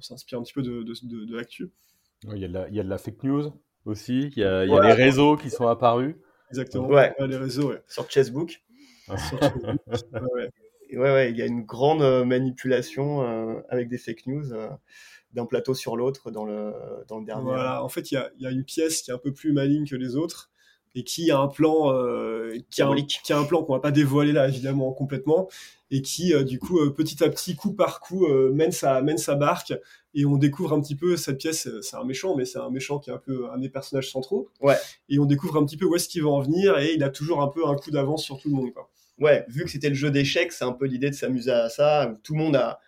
s'inspire 0.00 0.38
un 0.38 0.42
petit 0.42 0.52
peu 0.52 0.62
de, 0.62 0.82
de, 0.82 1.36
l'actu. 1.36 1.70
Il 2.24 2.38
y, 2.38 2.44
a 2.44 2.48
de 2.48 2.52
la, 2.52 2.68
y 2.68 2.80
a 2.80 2.82
de 2.82 2.88
la 2.88 2.98
fake 2.98 3.22
news 3.22 3.52
aussi, 3.84 4.30
il 4.36 4.38
y 4.38 4.44
a, 4.44 4.64
y 4.64 4.72
a 4.72 4.82
les 4.82 4.92
réseaux 4.92 5.36
qui 5.36 5.50
sont 5.50 5.66
apparus. 5.66 6.16
Exactement, 6.50 6.88
ouais. 6.88 7.14
les 7.20 7.36
réseaux, 7.36 7.70
ouais. 7.70 7.82
Sur 7.86 8.06
ouais 10.34 10.50
ouais, 10.96 11.12
ouais, 11.12 11.30
il 11.30 11.36
y 11.36 11.42
a 11.42 11.46
une 11.46 11.64
grande 11.64 12.02
euh, 12.02 12.24
manipulation 12.24 13.22
euh, 13.22 13.60
avec 13.68 13.88
des 13.88 13.98
fake 13.98 14.26
news 14.26 14.52
euh, 14.52 14.68
d'un 15.32 15.46
plateau 15.46 15.74
sur 15.74 15.96
l'autre 15.96 16.30
dans 16.30 16.44
le, 16.44 16.72
dans 17.08 17.18
le 17.18 17.26
dernier. 17.26 17.44
Voilà, 17.44 17.84
en 17.84 17.88
fait, 17.88 18.10
il 18.10 18.14
y 18.14 18.16
a, 18.16 18.30
y 18.38 18.46
a, 18.46 18.50
une 18.50 18.64
pièce 18.64 19.02
qui 19.02 19.10
est 19.10 19.14
un 19.14 19.18
peu 19.18 19.32
plus 19.32 19.52
maligne 19.52 19.86
que 19.86 19.96
les 19.96 20.16
autres 20.16 20.50
et 20.98 21.04
qui 21.04 21.30
a 21.30 21.38
un 21.38 21.48
plan 21.48 21.92
qui, 22.70 22.82
a 22.82 22.88
un, 22.88 22.94
qui, 22.96 23.32
a 23.32 23.38
un, 23.38 23.44
plan 23.44 23.62
qu'on 23.62 23.74
va 23.74 23.80
pas 23.80 23.90
dévoiler 23.90 24.32
là 24.32 24.48
évidemment 24.48 24.92
complètement 24.92 25.48
et 25.90 26.02
qui 26.02 26.32
du 26.44 26.58
coup 26.58 26.78
petit 26.90 27.22
à 27.22 27.28
petit 27.28 27.54
coup 27.56 27.72
par 27.72 28.00
coup 28.00 28.26
mène 28.52 28.72
sa 28.72 29.00
mène 29.00 29.18
sa 29.18 29.34
barque 29.34 29.72
et 30.14 30.24
on 30.24 30.36
découvre 30.36 30.72
un 30.72 30.80
petit 30.80 30.96
peu 30.96 31.16
cette 31.16 31.38
pièce 31.38 31.68
c'est 31.82 31.96
un 31.96 32.04
méchant 32.04 32.36
mais 32.36 32.44
c'est 32.44 32.58
un 32.58 32.70
méchant 32.70 32.98
qui 32.98 33.10
est 33.10 33.12
un 33.12 33.18
peu 33.18 33.50
un 33.50 33.58
des 33.58 33.68
personnages 33.68 34.10
centraux 34.10 34.48
ouais 34.60 34.76
et 35.08 35.18
on 35.18 35.24
découvre 35.24 35.56
un 35.56 35.64
petit 35.64 35.76
peu 35.76 35.86
où 35.86 35.94
est-ce 35.94 36.08
qu'il 36.08 36.22
va 36.22 36.30
en 36.30 36.40
venir 36.40 36.78
et 36.78 36.94
il 36.94 37.02
a 37.04 37.10
toujours 37.10 37.42
un 37.42 37.48
peu 37.48 37.66
un 37.66 37.76
coup 37.76 37.90
d'avance 37.90 38.24
sur 38.24 38.38
tout 38.38 38.48
le 38.48 38.54
monde 38.54 38.72
quoi 38.72 38.90
ouais, 39.20 39.44
vu 39.48 39.64
que 39.64 39.70
c'était 39.70 39.88
le 39.88 39.94
jeu 39.94 40.10
d'échecs, 40.10 40.52
c'est 40.52 40.64
un 40.64 40.72
peu 40.72 40.86
l'idée 40.86 41.10
de 41.10 41.14
s'amuser 41.14 41.50
à 41.50 41.68
ça. 41.68 42.14
Tout 42.22 42.34
le 42.34 42.38
monde 42.40 42.56
a, 42.56 42.80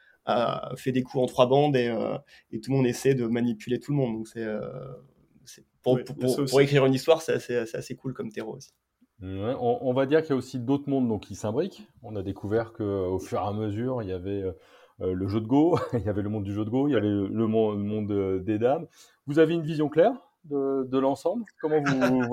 fait 0.77 0.93
des 0.93 1.03
coups 1.03 1.25
en 1.25 1.27
trois 1.27 1.47
bandes 1.47 1.75
euh, 1.77 2.17
et, 2.53 2.61
tout 2.61 2.71
le 2.71 2.77
monde 2.77 2.87
essaie 2.87 3.15
de 3.15 3.27
manipuler 3.27 3.81
tout 3.81 3.91
le 3.91 3.97
monde. 3.97 4.19
Donc 4.19 4.29
c'est, 4.29 4.45
euh, 4.45 4.61
pour, 5.83 6.61
écrire 6.61 6.85
une 6.87 6.95
histoire, 6.95 7.23
c'est 7.23 7.75
assez, 7.75 7.97
cool 7.97 8.13
comme 8.13 8.31
terreau 8.31 8.57
aussi. 8.57 8.73
on, 9.23 9.93
va 9.93 10.07
dire 10.07 10.23
qu'il 10.23 10.31
y 10.31 10.33
a 10.33 10.37
aussi 10.37 10.59
d'autres 10.59 10.89
mondes 10.89 11.09
donc, 11.09 11.23
qui 11.23 11.35
s'imbriquent. 11.35 11.87
On 12.03 12.17
a 12.17 12.23
découvert 12.23 12.73
qu'au 12.73 13.19
fur 13.19 13.39
et 13.39 13.47
à 13.47 13.53
mesure, 13.53 14.03
il 14.03 14.09
y 14.09 14.13
avait 14.13 14.43
euh, 15.01 15.15
le 15.15 15.29
jeu 15.29 15.41
de 15.41 15.47
Go, 15.47 15.79
il 15.95 16.05
y 16.05 16.09
avait 16.09 16.23
le 16.23 16.29
monde 16.29 16.45
du 16.45 16.53
jeu 16.53 16.65
de 16.65 16.71
Go, 16.71 16.89
il 16.89 16.93
y 16.93 16.97
avait 16.97 17.09
le 17.09 17.47
monde 17.47 18.43
des 18.43 18.59
dames. 18.59 18.87
Vous 19.27 19.39
avez 19.39 19.55
une 19.55 19.63
vision 19.63 19.89
claire 19.89 20.13
de, 20.45 20.87
de 20.89 20.99
l'ensemble? 20.99 21.45
Comment 21.61 21.83
vous, 21.83 22.33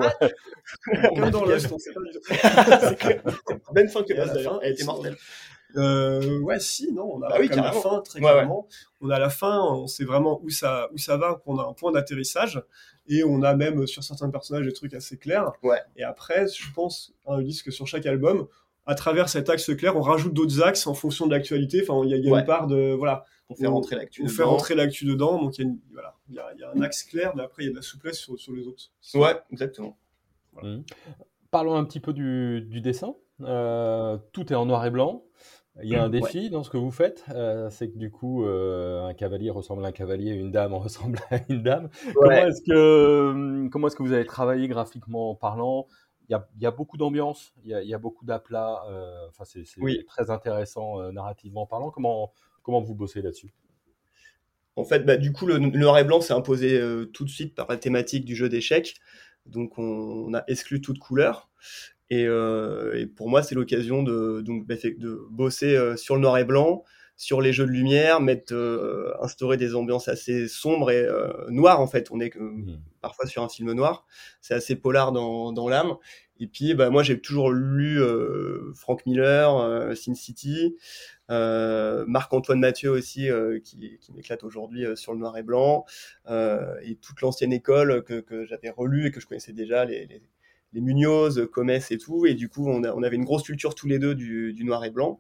Comme 1.15 1.29
dans 1.29 1.45
Lost, 1.45 1.71
on 1.71 1.77
sait 1.77 1.93
pas 1.93 2.01
du 2.01 2.11
tout. 2.11 3.73
Même 3.73 3.87
fin 3.87 4.03
que 4.03 4.13
Lost 4.13 4.33
d'ailleurs, 4.33 4.59
elle 4.63 4.73
était 4.73 4.85
mortelle. 4.85 5.15
Euh, 5.75 6.39
ouais, 6.39 6.59
si, 6.59 6.91
non, 6.93 7.11
on 7.15 7.21
a 7.21 7.29
bah 7.29 7.35
oui, 7.39 7.49
la 7.49 7.71
fin 7.71 7.99
très 8.01 8.19
clairement. 8.19 8.67
On 9.01 9.09
a 9.09 9.19
la 9.19 9.29
fin, 9.29 9.61
on 9.61 9.87
sait 9.87 10.05
vraiment 10.05 10.39
où 10.43 10.49
ça, 10.49 10.89
où 10.93 10.97
ça 10.97 11.17
va, 11.17 11.35
qu'on 11.35 11.59
a 11.59 11.63
un 11.63 11.73
point 11.73 11.91
d'atterrissage 11.91 12.63
et 13.07 13.23
on 13.23 13.43
a 13.43 13.55
même 13.55 13.85
sur 13.85 14.03
certains 14.03 14.29
personnages 14.29 14.65
des 14.65 14.73
trucs 14.73 14.93
assez 14.93 15.17
clairs. 15.17 15.51
Ouais. 15.63 15.81
Et 15.95 16.03
après, 16.03 16.47
je 16.47 16.71
pense, 16.73 17.13
un 17.25 17.41
disque 17.41 17.71
sur 17.71 17.85
chaque 17.85 18.05
album, 18.05 18.47
à 18.85 18.95
travers 18.95 19.29
cet 19.29 19.49
axe 19.49 19.75
clair, 19.75 19.97
on 19.97 20.01
rajoute 20.01 20.33
d'autres 20.33 20.63
axes 20.63 20.87
en 20.87 20.93
fonction 20.93 21.27
de 21.27 21.31
l'actualité. 21.31 21.85
Enfin, 21.87 22.01
il 22.05 22.11
y 22.11 22.13
a, 22.13 22.17
y 22.17 22.33
a 22.33 22.39
une 22.39 22.45
part 22.45 22.67
de 22.67 22.93
voilà. 22.93 23.25
On 23.49 23.55
fait 23.55 23.67
rentrer 23.67 23.95
l'actu. 23.95 24.23
On 24.23 24.27
fait 24.27 24.43
rentrer 24.43 24.75
l'actu 24.75 25.05
dedans, 25.05 25.41
donc 25.41 25.57
il 25.57 25.65
y 25.65 25.69
a 25.69 25.73
voilà, 25.93 26.15
il 26.29 26.35
y, 26.35 26.39
a, 26.39 26.53
y, 26.57 26.63
a 26.63 26.71
un 26.75 26.81
axe 26.81 27.03
clair, 27.03 27.33
mais 27.35 27.43
après 27.43 27.63
il 27.63 27.67
y 27.67 27.69
a 27.69 27.71
de 27.71 27.77
la 27.77 27.81
souplesse 27.81 28.17
sur, 28.17 28.37
sur 28.37 28.53
les 28.53 28.67
autres. 28.67 28.91
Ouais, 29.13 29.37
exactement. 29.51 29.97
Mmh. 30.61 30.79
Parlons 31.51 31.75
un 31.75 31.85
petit 31.85 32.01
peu 32.01 32.11
du, 32.13 32.61
du 32.61 32.81
dessin. 32.81 33.15
Euh, 33.41 34.17
tout 34.33 34.51
est 34.51 34.55
en 34.55 34.65
noir 34.65 34.85
et 34.85 34.89
blanc. 34.89 35.23
Il 35.83 35.89
y 35.89 35.95
a 35.95 36.03
un 36.03 36.09
défi 36.09 36.49
dans 36.49 36.63
ce 36.63 36.69
que 36.69 36.77
vous 36.77 36.91
faites, 36.91 37.23
euh, 37.29 37.69
c'est 37.69 37.89
que 37.89 37.97
du 37.97 38.09
coup, 38.09 38.45
euh, 38.45 39.05
un 39.05 39.13
cavalier 39.13 39.51
ressemble 39.51 39.85
à 39.85 39.89
un 39.89 39.91
cavalier, 39.91 40.31
une 40.31 40.51
dame 40.51 40.73
ressemble 40.75 41.19
à 41.29 41.39
une 41.49 41.61
dame. 41.61 41.89
Comment 42.15 42.31
est-ce 42.31 42.61
que, 42.61 43.67
comment 43.69 43.87
est-ce 43.87 43.95
que 43.95 44.03
vous 44.03 44.13
avez 44.13 44.25
travaillé 44.25 44.67
graphiquement 44.67 45.35
parlant? 45.35 45.87
Il 46.29 46.37
y, 46.59 46.65
a, 46.65 46.71
beaucoup 46.71 46.97
d'ambiance, 46.97 47.53
il, 47.63 47.69
y 47.69 47.93
a, 47.93 47.97
beaucoup 47.97 48.25
d'aplats. 48.25 48.83
Euh, 48.89 49.29
enfin, 49.29 49.45
c'est 49.45 49.63
très 50.05 50.29
intéressant 50.29 50.99
euh, 50.99 51.11
narrativement 51.13 51.65
parlant. 51.65 51.89
Comment, 51.89 52.33
comment 52.63 52.81
vous 52.81 52.95
bossez 52.95 53.21
là-dessus? 53.21 53.53
En 54.75 54.83
fait, 54.83 55.05
bah, 55.05 55.15
du 55.15 55.31
coup, 55.31 55.45
le, 55.45 55.57
noir 55.57 55.97
et 55.97 56.03
blanc 56.03 56.19
s'est 56.19 56.33
imposé 56.33 56.77
euh, 56.77 57.05
tout 57.05 57.23
de 57.23 57.29
suite 57.29 57.55
par 57.55 57.67
la 57.69 57.77
thématique 57.77 58.25
du 58.25 58.35
jeu 58.35 58.49
d'échecs. 58.49 58.95
Donc, 59.47 59.77
on, 59.77 60.33
a 60.33 60.43
exclu 60.47 60.81
toute 60.81 60.99
couleur. 60.99 61.49
Et, 62.09 62.25
pour 63.15 63.29
moi, 63.29 63.43
c'est 63.43 63.55
l'occasion 63.55 64.03
de, 64.03 64.41
donc, 64.41 64.65
bah, 64.65 64.75
de 64.75 65.27
bosser 65.29 65.77
sur 65.97 66.15
le 66.15 66.21
noir 66.21 66.37
et 66.37 66.45
blanc, 66.45 66.83
sur 67.15 67.41
les 67.41 67.51
jeux 67.51 67.65
de 67.65 67.71
lumière, 67.71 68.21
mettre, 68.21 68.53
instaurer 69.21 69.57
des 69.57 69.75
ambiances 69.75 70.07
assez 70.07 70.47
sombres 70.47 70.91
et 70.91 71.05
noires 71.49 71.81
en 71.81 71.87
fait. 71.87 72.09
On 72.11 72.19
est 72.19 72.35
mmh. 72.35 72.77
parfois 73.01 73.25
sur 73.25 73.43
un 73.43 73.49
film 73.49 73.71
noir, 73.73 74.05
c'est 74.39 74.53
assez 74.53 74.75
polar 74.75 75.11
dans, 75.11 75.51
dans 75.51 75.67
l'âme. 75.67 75.95
Et 76.39 76.47
puis, 76.47 76.73
bah, 76.73 76.89
moi, 76.89 77.03
j'ai 77.03 77.19
toujours 77.19 77.51
lu 77.51 77.99
Frank 78.75 79.05
Miller, 79.05 79.95
Sin 79.95 80.13
City, 80.13 80.75
Marc-Antoine 81.29 82.59
Mathieu 82.59 82.91
aussi, 82.91 83.29
qui, 83.63 83.97
qui 83.99 84.13
m'éclate 84.13 84.43
aujourd'hui 84.43 84.85
sur 84.95 85.13
le 85.13 85.19
noir 85.19 85.37
et 85.37 85.43
blanc, 85.43 85.85
et 86.29 86.95
toute 87.01 87.21
l'ancienne 87.21 87.53
école 87.53 88.03
que, 88.03 88.45
j'avais 88.45 88.69
relue 88.69 89.07
et 89.07 89.11
que 89.11 89.19
je 89.19 89.27
connaissais 89.27 89.53
déjà, 89.53 89.85
les, 89.85 90.05
les, 90.05 90.21
les 90.73 90.81
Munoz, 90.81 91.47
Comès 91.51 91.91
et 91.91 91.97
tout. 91.97 92.25
Et 92.25 92.33
du 92.33 92.49
coup, 92.49 92.67
on, 92.67 92.83
avait 92.83 93.15
une 93.15 93.25
grosse 93.25 93.43
culture 93.43 93.75
tous 93.75 93.87
les 93.87 93.99
deux 93.99 94.15
du 94.15 94.63
noir 94.63 94.83
et 94.85 94.91
blanc. 94.91 95.19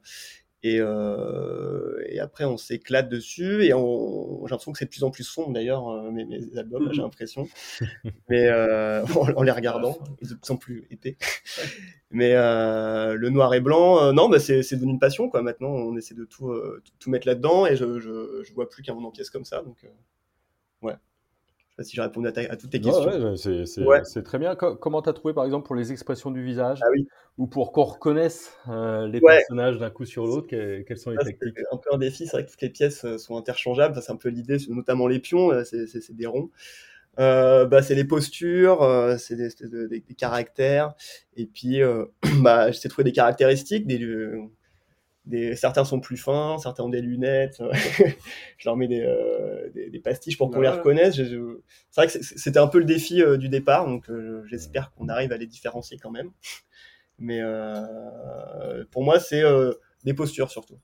Et, 0.67 0.79
euh, 0.79 2.03
et, 2.09 2.19
après, 2.19 2.43
on 2.43 2.57
s'éclate 2.57 3.07
dessus 3.09 3.63
et 3.63 3.73
on, 3.73 4.45
j'ai 4.45 4.51
l'impression 4.51 4.71
que 4.71 4.77
c'est 4.77 4.85
de 4.85 4.89
plus 4.89 5.03
en 5.03 5.11
plus 5.11 5.23
sombre 5.23 5.53
d'ailleurs, 5.53 5.87
euh, 5.87 6.11
mes, 6.11 6.25
mes, 6.25 6.57
albums, 6.57 6.89
j'ai 6.91 7.01
l'impression. 7.01 7.47
Mais 8.29 8.47
euh, 8.47 9.05
en, 9.05 9.43
les 9.43 9.51
regardant, 9.51 9.97
ils 10.21 10.27
sont 10.27 10.35
de 10.35 10.39
plus 10.39 10.51
en 10.51 10.57
plus 10.57 10.87
épais. 10.91 11.17
Mais 12.11 12.33
euh, 12.33 13.15
le 13.15 13.29
noir 13.29 13.53
et 13.53 13.61
blanc, 13.61 14.11
non, 14.13 14.27
bah 14.29 14.39
c'est, 14.39 14.61
devenu 14.73 14.91
une 14.91 14.99
passion 14.99 15.29
quoi. 15.29 15.41
Maintenant, 15.41 15.69
on 15.69 15.95
essaie 15.95 16.15
de 16.15 16.25
tout, 16.25 16.53
tout 16.99 17.09
mettre 17.09 17.27
là-dedans 17.27 17.65
et 17.65 17.75
je, 17.75 17.99
je, 17.99 18.43
je 18.43 18.53
vois 18.53 18.69
plus 18.69 18.83
qu'un 18.83 18.93
monde 18.93 19.05
en 19.05 19.11
pièces 19.11 19.29
comme 19.29 19.45
ça. 19.45 19.61
Donc, 19.61 19.85
ouais 20.81 20.95
sais 21.77 21.83
pas 21.83 21.89
si 21.89 21.95
j'ai 21.95 22.01
répondu 22.01 22.27
à, 22.27 22.55
toutes 22.55 22.71
tes 22.71 22.81
questions. 22.81 23.35
c'est 24.03 24.23
très 24.23 24.39
bien. 24.39 24.55
comment 24.55 25.01
tu 25.01 25.09
as 25.09 25.13
trouvé, 25.13 25.33
par 25.33 25.45
exemple, 25.45 25.65
pour 25.65 25.75
les 25.75 25.91
expressions 25.91 26.31
du 26.31 26.43
visage 26.43 26.79
ah 26.83 26.87
oui. 26.91 27.07
ou 27.37 27.47
pour 27.47 27.71
qu'on 27.71 27.83
reconnaisse 27.83 28.51
euh, 28.67 29.07
les 29.07 29.21
personnages 29.21 29.77
d'un 29.77 29.89
coup 29.89 30.05
sur 30.05 30.25
l'autre 30.25 30.47
Quelles 30.47 30.97
sont 30.97 31.11
les 31.11 31.17
techniques 31.17 31.55
C'est 31.57 31.75
un 31.75 31.77
peu 31.77 31.89
un 31.93 31.97
défi. 31.97 32.25
C'est 32.25 32.37
vrai 32.37 32.45
que 32.45 32.51
toutes 32.51 32.61
les 32.61 32.69
pièces 32.69 33.05
euh, 33.05 33.17
sont 33.17 33.37
interchangeables. 33.37 33.99
c'est 34.01 34.11
un 34.11 34.15
peu 34.15 34.29
l'idée, 34.29 34.57
notamment 34.69 35.07
les 35.07 35.19
pions, 35.19 35.51
euh, 35.51 35.63
c'est 35.63 36.15
des 36.15 36.25
ronds. 36.25 36.49
bah, 37.17 37.81
c'est 37.81 37.95
les 37.95 38.05
postures, 38.05 39.15
c'est 39.19 39.35
des, 39.35 39.49
des, 39.67 39.99
des, 39.99 40.15
caractères, 40.15 40.93
et 41.35 41.45
puis 41.45 41.81
bah, 42.41 42.71
j'essaie 42.71 42.87
de 42.87 42.93
trouver 42.93 43.05
des 43.05 43.15
caractéristiques, 43.15 43.85
des, 43.85 43.99
certains 45.55 45.85
sont 45.85 45.99
plus 45.99 46.17
fins, 46.17 46.57
certains 46.57 46.83
ont 46.83 46.89
des 46.89 47.01
lunettes. 47.01 47.61
je 48.57 48.65
leur 48.65 48.77
mets 48.77 48.87
des, 48.87 49.01
euh, 49.01 49.69
des, 49.73 49.99
pastiches 49.99 50.37
pour 50.37 50.51
qu'on 50.51 50.61
les 50.61 50.69
reconnaisse. 50.69 51.15
C'est 51.15 51.35
vrai 51.95 52.07
que 52.07 52.13
c'était 52.23 52.59
un 52.59 52.67
peu 52.67 52.79
le 52.79 52.85
défi 52.85 53.21
euh, 53.21 53.37
du 53.37 53.49
départ, 53.49 53.85
donc 53.85 54.09
euh, 54.09 54.43
j'espère 54.45 54.93
qu'on 54.93 55.09
arrive 55.09 55.31
à 55.31 55.37
les 55.37 55.47
différencier 55.47 55.97
quand 55.97 56.11
même. 56.11 56.31
Mais 57.19 57.41
pour 58.91 59.03
moi, 59.03 59.19
c'est 59.19 59.43
des 60.03 60.13
postures 60.13 60.51
surtout. 60.51 60.79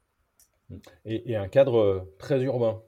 Et, 1.05 1.31
et, 1.31 1.35
un 1.35 1.47
cadre 1.47 2.07
très 2.17 2.41
urbain. 2.41 2.81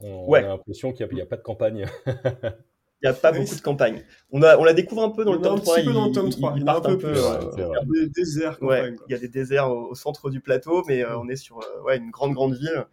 On, 0.00 0.32
a 0.32 0.40
l'impression 0.42 0.92
qu'il 0.92 1.08
n'y 1.12 1.20
a, 1.20 1.24
a, 1.24 1.26
pas 1.26 1.36
de 1.36 1.42
campagne. 1.42 1.86
Il 3.00 3.08
n'y 3.08 3.10
a 3.10 3.14
pas 3.14 3.30
beaucoup 3.30 3.54
de 3.54 3.60
campagnes. 3.60 4.02
On, 4.32 4.42
a, 4.42 4.58
on 4.58 4.64
la 4.64 4.72
découvre 4.72 5.04
un 5.04 5.10
peu 5.10 5.24
dans 5.24 5.32
le 5.32 5.40
tome 5.40 5.60
3. 5.60 5.74
Un 5.74 5.76
petit 5.78 5.86
peu 5.86 5.92
dans 5.92 6.06
le 6.06 6.12
tome 6.12 6.30
3. 6.30 6.54
Il, 6.56 6.68
un 6.68 6.80
peu. 6.80 7.06
Euh, 7.06 7.40
y 7.56 7.62
a 7.62 7.84
des 7.84 8.08
déserts. 8.08 8.58
il 8.60 8.96
y 9.08 9.14
a 9.14 9.18
des 9.18 9.28
déserts 9.28 9.70
au, 9.70 9.94
centre 9.94 10.30
du 10.30 10.40
plateau, 10.40 10.82
mais 10.88 11.04
euh, 11.04 11.16
on 11.16 11.28
est 11.28 11.36
sur 11.36 11.60
euh, 11.60 11.82
ouais, 11.82 11.96
une 11.98 12.10
grande, 12.10 12.34
grande 12.34 12.54
ville. 12.54 12.86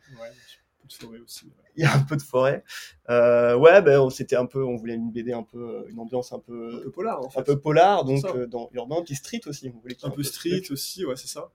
peu 0.79 0.87
de 0.87 0.93
forêt 0.93 1.19
aussi. 1.19 1.51
Il 1.75 1.83
y 1.83 1.87
a 1.87 1.93
un 1.93 2.03
peu 2.03 2.15
de 2.15 2.21
forêt. 2.21 2.63
Euh, 3.09 3.57
ouais, 3.57 3.81
ben 3.81 4.09
c'était 4.11 4.35
un 4.35 4.45
peu, 4.45 4.63
on 4.63 4.75
voulait 4.75 4.93
une 4.93 5.11
BD 5.11 5.33
un 5.33 5.43
peu, 5.43 5.85
une 5.89 5.99
ambiance 5.99 6.31
un 6.31 6.39
peu, 6.39 6.75
Un 6.75 6.83
peu 6.83 6.91
polar, 6.91 7.25
en 7.25 7.29
fait. 7.29 7.39
un 7.39 7.43
peu 7.43 7.59
polar, 7.59 8.05
donc 8.05 8.23
dans 8.49 8.69
urbain, 8.73 9.01
puis 9.03 9.15
street 9.15 9.41
aussi. 9.47 9.71
On 9.75 9.79
voulait 9.79 9.97
Un 10.03 10.11
peu 10.11 10.23
street 10.23 10.63
aussi, 10.69 11.03
ouais, 11.03 11.15
c'est 11.15 11.27
ça. 11.27 11.49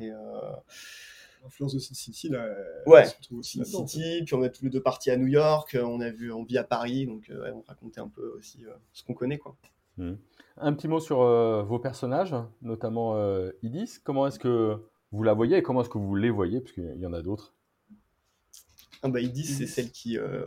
Et, 0.00 0.10
L'influence 1.42 1.72
de 1.74 1.78
Sin 1.78 1.94
City, 1.94 2.28
là, 2.28 2.46
Ouais. 2.86 3.04
retrouve 3.04 3.38
aussi 3.38 3.64
Sin. 3.64 3.86
City, 3.86 4.22
puis 4.24 4.34
on 4.34 4.44
est 4.44 4.50
tous 4.50 4.64
les 4.64 4.70
deux 4.70 4.82
partis 4.82 5.10
à 5.10 5.16
New 5.16 5.26
York, 5.26 5.74
euh, 5.74 5.82
on 5.82 6.00
a 6.00 6.10
vu, 6.10 6.30
on 6.32 6.44
vit 6.44 6.58
à 6.58 6.64
Paris, 6.64 7.06
donc 7.06 7.30
euh, 7.30 7.42
ouais, 7.42 7.50
on 7.52 7.62
racontait 7.62 8.00
un 8.00 8.08
peu 8.08 8.34
aussi 8.36 8.64
euh, 8.66 8.72
ce 8.92 9.02
qu'on 9.04 9.14
connaît, 9.14 9.38
quoi. 9.38 9.56
Un 10.56 10.72
petit 10.74 10.88
mot 10.88 11.00
sur 11.00 11.22
euh, 11.22 11.62
vos 11.62 11.78
personnages, 11.78 12.34
notamment 12.62 13.16
euh, 13.16 13.50
Idis. 13.62 13.98
Comment 14.02 14.26
est-ce 14.26 14.38
que 14.38 14.78
vous 15.12 15.22
la 15.22 15.32
voyez 15.34 15.56
et 15.58 15.62
comment 15.62 15.80
est-ce 15.82 15.88
que 15.90 15.98
vous 15.98 16.14
les 16.14 16.30
voyez? 16.30 16.60
Parce 16.60 16.72
qu'il 16.72 16.96
y 16.98 17.06
en 17.06 17.12
a 17.12 17.20
d'autres. 17.22 17.54
Ah 19.02 19.08
bah 19.08 19.20
Idis, 19.20 19.44
c'est 19.46 19.66
celle 19.66 19.90
qui, 19.90 20.18
euh, 20.18 20.44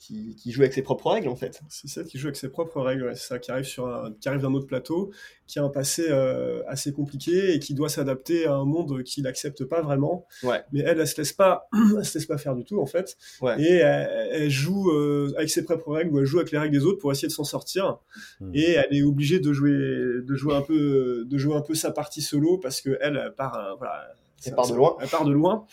qui, 0.00 0.34
qui 0.34 0.50
joue 0.50 0.62
avec 0.62 0.72
ses 0.72 0.80
propres 0.80 1.10
règles, 1.10 1.28
en 1.28 1.36
fait. 1.36 1.60
C'est 1.68 1.86
celle 1.86 2.06
qui 2.06 2.18
joue 2.18 2.28
avec 2.28 2.36
ses 2.36 2.48
propres 2.48 2.80
règles, 2.80 3.04
ouais, 3.04 3.14
c'est 3.14 3.28
ça, 3.28 3.38
qui 3.38 3.50
arrive, 3.50 3.66
sur 3.66 3.86
un, 3.86 4.12
qui 4.18 4.28
arrive 4.30 4.40
d'un 4.40 4.54
autre 4.54 4.66
plateau, 4.66 5.10
qui 5.46 5.58
a 5.58 5.62
un 5.62 5.68
passé 5.68 6.06
euh, 6.08 6.62
assez 6.66 6.90
compliqué 6.90 7.52
et 7.52 7.58
qui 7.58 7.74
doit 7.74 7.90
s'adapter 7.90 8.46
à 8.46 8.54
un 8.54 8.64
monde 8.64 9.02
qu'il 9.02 9.24
n'accepte 9.24 9.64
pas 9.64 9.82
vraiment. 9.82 10.26
Ouais. 10.42 10.62
Mais 10.72 10.80
elle, 10.80 11.00
elle 11.00 11.06
se 11.06 11.18
laisse 11.18 11.34
pas, 11.34 11.68
elle 11.98 12.04
se 12.04 12.16
laisse 12.16 12.26
pas 12.26 12.38
faire 12.38 12.54
du 12.54 12.64
tout 12.64 12.80
en 12.80 12.86
fait. 12.86 13.18
Ouais. 13.42 13.60
Et 13.60 13.74
elle, 13.74 14.30
elle 14.32 14.50
joue 14.50 14.90
euh, 14.90 15.34
avec 15.36 15.50
ses 15.50 15.64
propres 15.64 15.92
règles 15.92 16.14
ou 16.14 16.18
elle 16.18 16.24
joue 16.24 16.38
avec 16.38 16.50
les 16.50 16.58
règles 16.58 16.78
des 16.78 16.86
autres 16.86 16.98
pour 16.98 17.12
essayer 17.12 17.28
de 17.28 17.32
s'en 17.32 17.44
sortir. 17.44 17.98
Hmm. 18.40 18.52
Et 18.54 18.70
elle 18.70 18.96
est 18.96 19.02
obligée 19.02 19.38
de 19.38 19.52
jouer, 19.52 19.70
de 19.70 20.34
jouer 20.34 20.54
un 20.54 20.62
peu, 20.62 21.26
de 21.26 21.38
jouer 21.38 21.56
un 21.56 21.62
peu 21.62 21.74
sa 21.74 21.90
partie 21.90 22.22
solo 22.22 22.56
parce 22.56 22.80
que 22.80 22.96
elle, 23.02 23.20
elle 23.22 23.34
part, 23.34 23.58
euh, 23.58 23.74
voilà, 23.76 24.14
Elle 24.46 24.54
part 24.54 24.68
de 24.68 24.74
loin. 24.74 24.96
Elle 25.02 25.08
part 25.08 25.26
de 25.26 25.32
loin. 25.32 25.66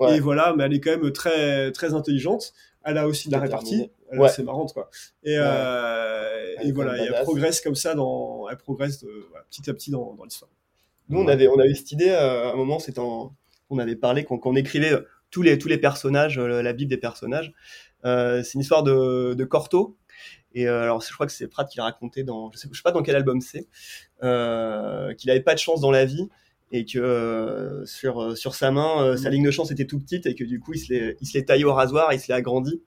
Ouais. 0.00 0.16
Et 0.16 0.20
voilà, 0.20 0.54
mais 0.56 0.64
elle 0.64 0.74
est 0.74 0.80
quand 0.80 0.96
même 0.96 1.12
très, 1.12 1.72
très 1.72 1.94
intelligente. 1.94 2.52
Elle 2.84 2.98
a 2.98 3.06
aussi 3.06 3.28
de 3.28 3.32
la 3.32 3.40
répartie. 3.40 3.90
Elle, 4.10 4.18
Ouais. 4.20 4.28
C'est 4.30 4.42
marrante, 4.42 4.72
quoi. 4.72 4.88
Et, 5.22 5.32
Ouais. 5.38 5.44
euh, 5.44 6.54
Elle 6.58 6.66
est 6.66 6.68
et 6.70 6.72
voilà, 6.72 6.96
et 6.96 7.06
elle 7.12 7.22
progresse 7.24 7.60
comme 7.60 7.74
ça 7.74 7.94
dans, 7.94 8.48
elle 8.48 8.56
progresse 8.56 9.02
de- 9.04 9.26
voilà, 9.30 9.44
petit 9.50 9.68
à 9.68 9.74
petit 9.74 9.90
dans, 9.90 10.14
dans 10.14 10.24
l'histoire. 10.24 10.50
Nous, 11.10 11.20
on 11.20 11.28
avait, 11.28 11.48
on 11.48 11.58
avait 11.58 11.74
cette 11.74 11.92
idée, 11.92 12.08
euh, 12.10 12.48
à 12.48 12.52
un 12.52 12.56
moment, 12.56 12.78
c'était 12.78 13.00
en- 13.00 13.34
on 13.70 13.78
avait 13.78 13.96
parlé, 13.96 14.24
quand, 14.24 14.38
quand 14.38 14.50
on 14.50 14.56
écrivait 14.56 14.92
euh, 14.92 15.02
tous 15.30 15.42
les, 15.42 15.58
tous 15.58 15.68
les 15.68 15.76
personnages, 15.78 16.38
euh, 16.38 16.62
la 16.62 16.72
Bible 16.72 16.88
des 16.88 16.96
personnages, 16.96 17.52
euh, 18.06 18.42
c'est 18.42 18.54
une 18.54 18.60
histoire 18.60 18.82
de, 18.82 19.34
de 19.34 19.44
Corto. 19.44 19.96
Et 20.54 20.66
euh, 20.66 20.82
alors, 20.84 21.02
je 21.02 21.12
crois 21.12 21.26
que 21.26 21.32
c'est 21.32 21.46
Pratt 21.46 21.68
qui 21.68 21.76
l'a 21.76 21.84
raconté 21.84 22.22
dans, 22.22 22.50
je 22.52 22.56
sais, 22.58 22.68
je 22.72 22.76
sais 22.76 22.82
pas 22.82 22.92
dans 22.92 23.02
quel 23.02 23.16
album 23.16 23.42
c'est, 23.42 23.66
euh, 24.22 25.12
qu'il 25.14 25.30
avait 25.30 25.42
pas 25.42 25.52
de 25.54 25.58
chance 25.58 25.80
dans 25.82 25.90
la 25.90 26.04
vie 26.06 26.28
et 26.70 26.84
que 26.84 26.98
euh, 26.98 27.84
sur, 27.86 28.20
euh, 28.22 28.34
sur 28.34 28.54
sa 28.54 28.70
main, 28.70 29.02
euh, 29.02 29.16
sa 29.16 29.28
Mhm. 29.28 29.34
ligne 29.34 29.44
de 29.46 29.50
chance 29.50 29.70
était 29.70 29.86
tout 29.86 29.98
petite 29.98 30.26
et 30.26 30.34
que 30.34 30.44
du 30.44 30.60
coup, 30.60 30.74
il 30.74 30.78
se 30.78 30.92
l'est, 30.92 31.16
il 31.20 31.26
se 31.26 31.36
l'est 31.38 31.44
taillé 31.44 31.64
au 31.64 31.72
rasoir, 31.72 32.12
il 32.12 32.20
se 32.20 32.28
l'est 32.28 32.34
agrandi. 32.34 32.82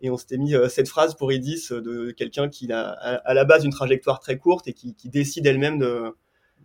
Et 0.00 0.10
on 0.10 0.16
s'était 0.16 0.36
mis 0.38 0.54
euh, 0.54 0.68
cette 0.68 0.88
phrase 0.88 1.14
pour 1.14 1.32
Idis 1.32 1.68
de 1.70 2.10
quelqu'un 2.10 2.48
qui 2.48 2.70
a 2.72 2.90
à, 2.90 3.14
à 3.16 3.34
la 3.34 3.44
base 3.44 3.64
une 3.64 3.70
trajectoire 3.72 4.20
très 4.20 4.38
courte 4.38 4.68
et 4.68 4.72
qui, 4.72 4.94
qui 4.94 5.08
décide 5.08 5.46
elle-même 5.46 5.78
de, 5.78 6.14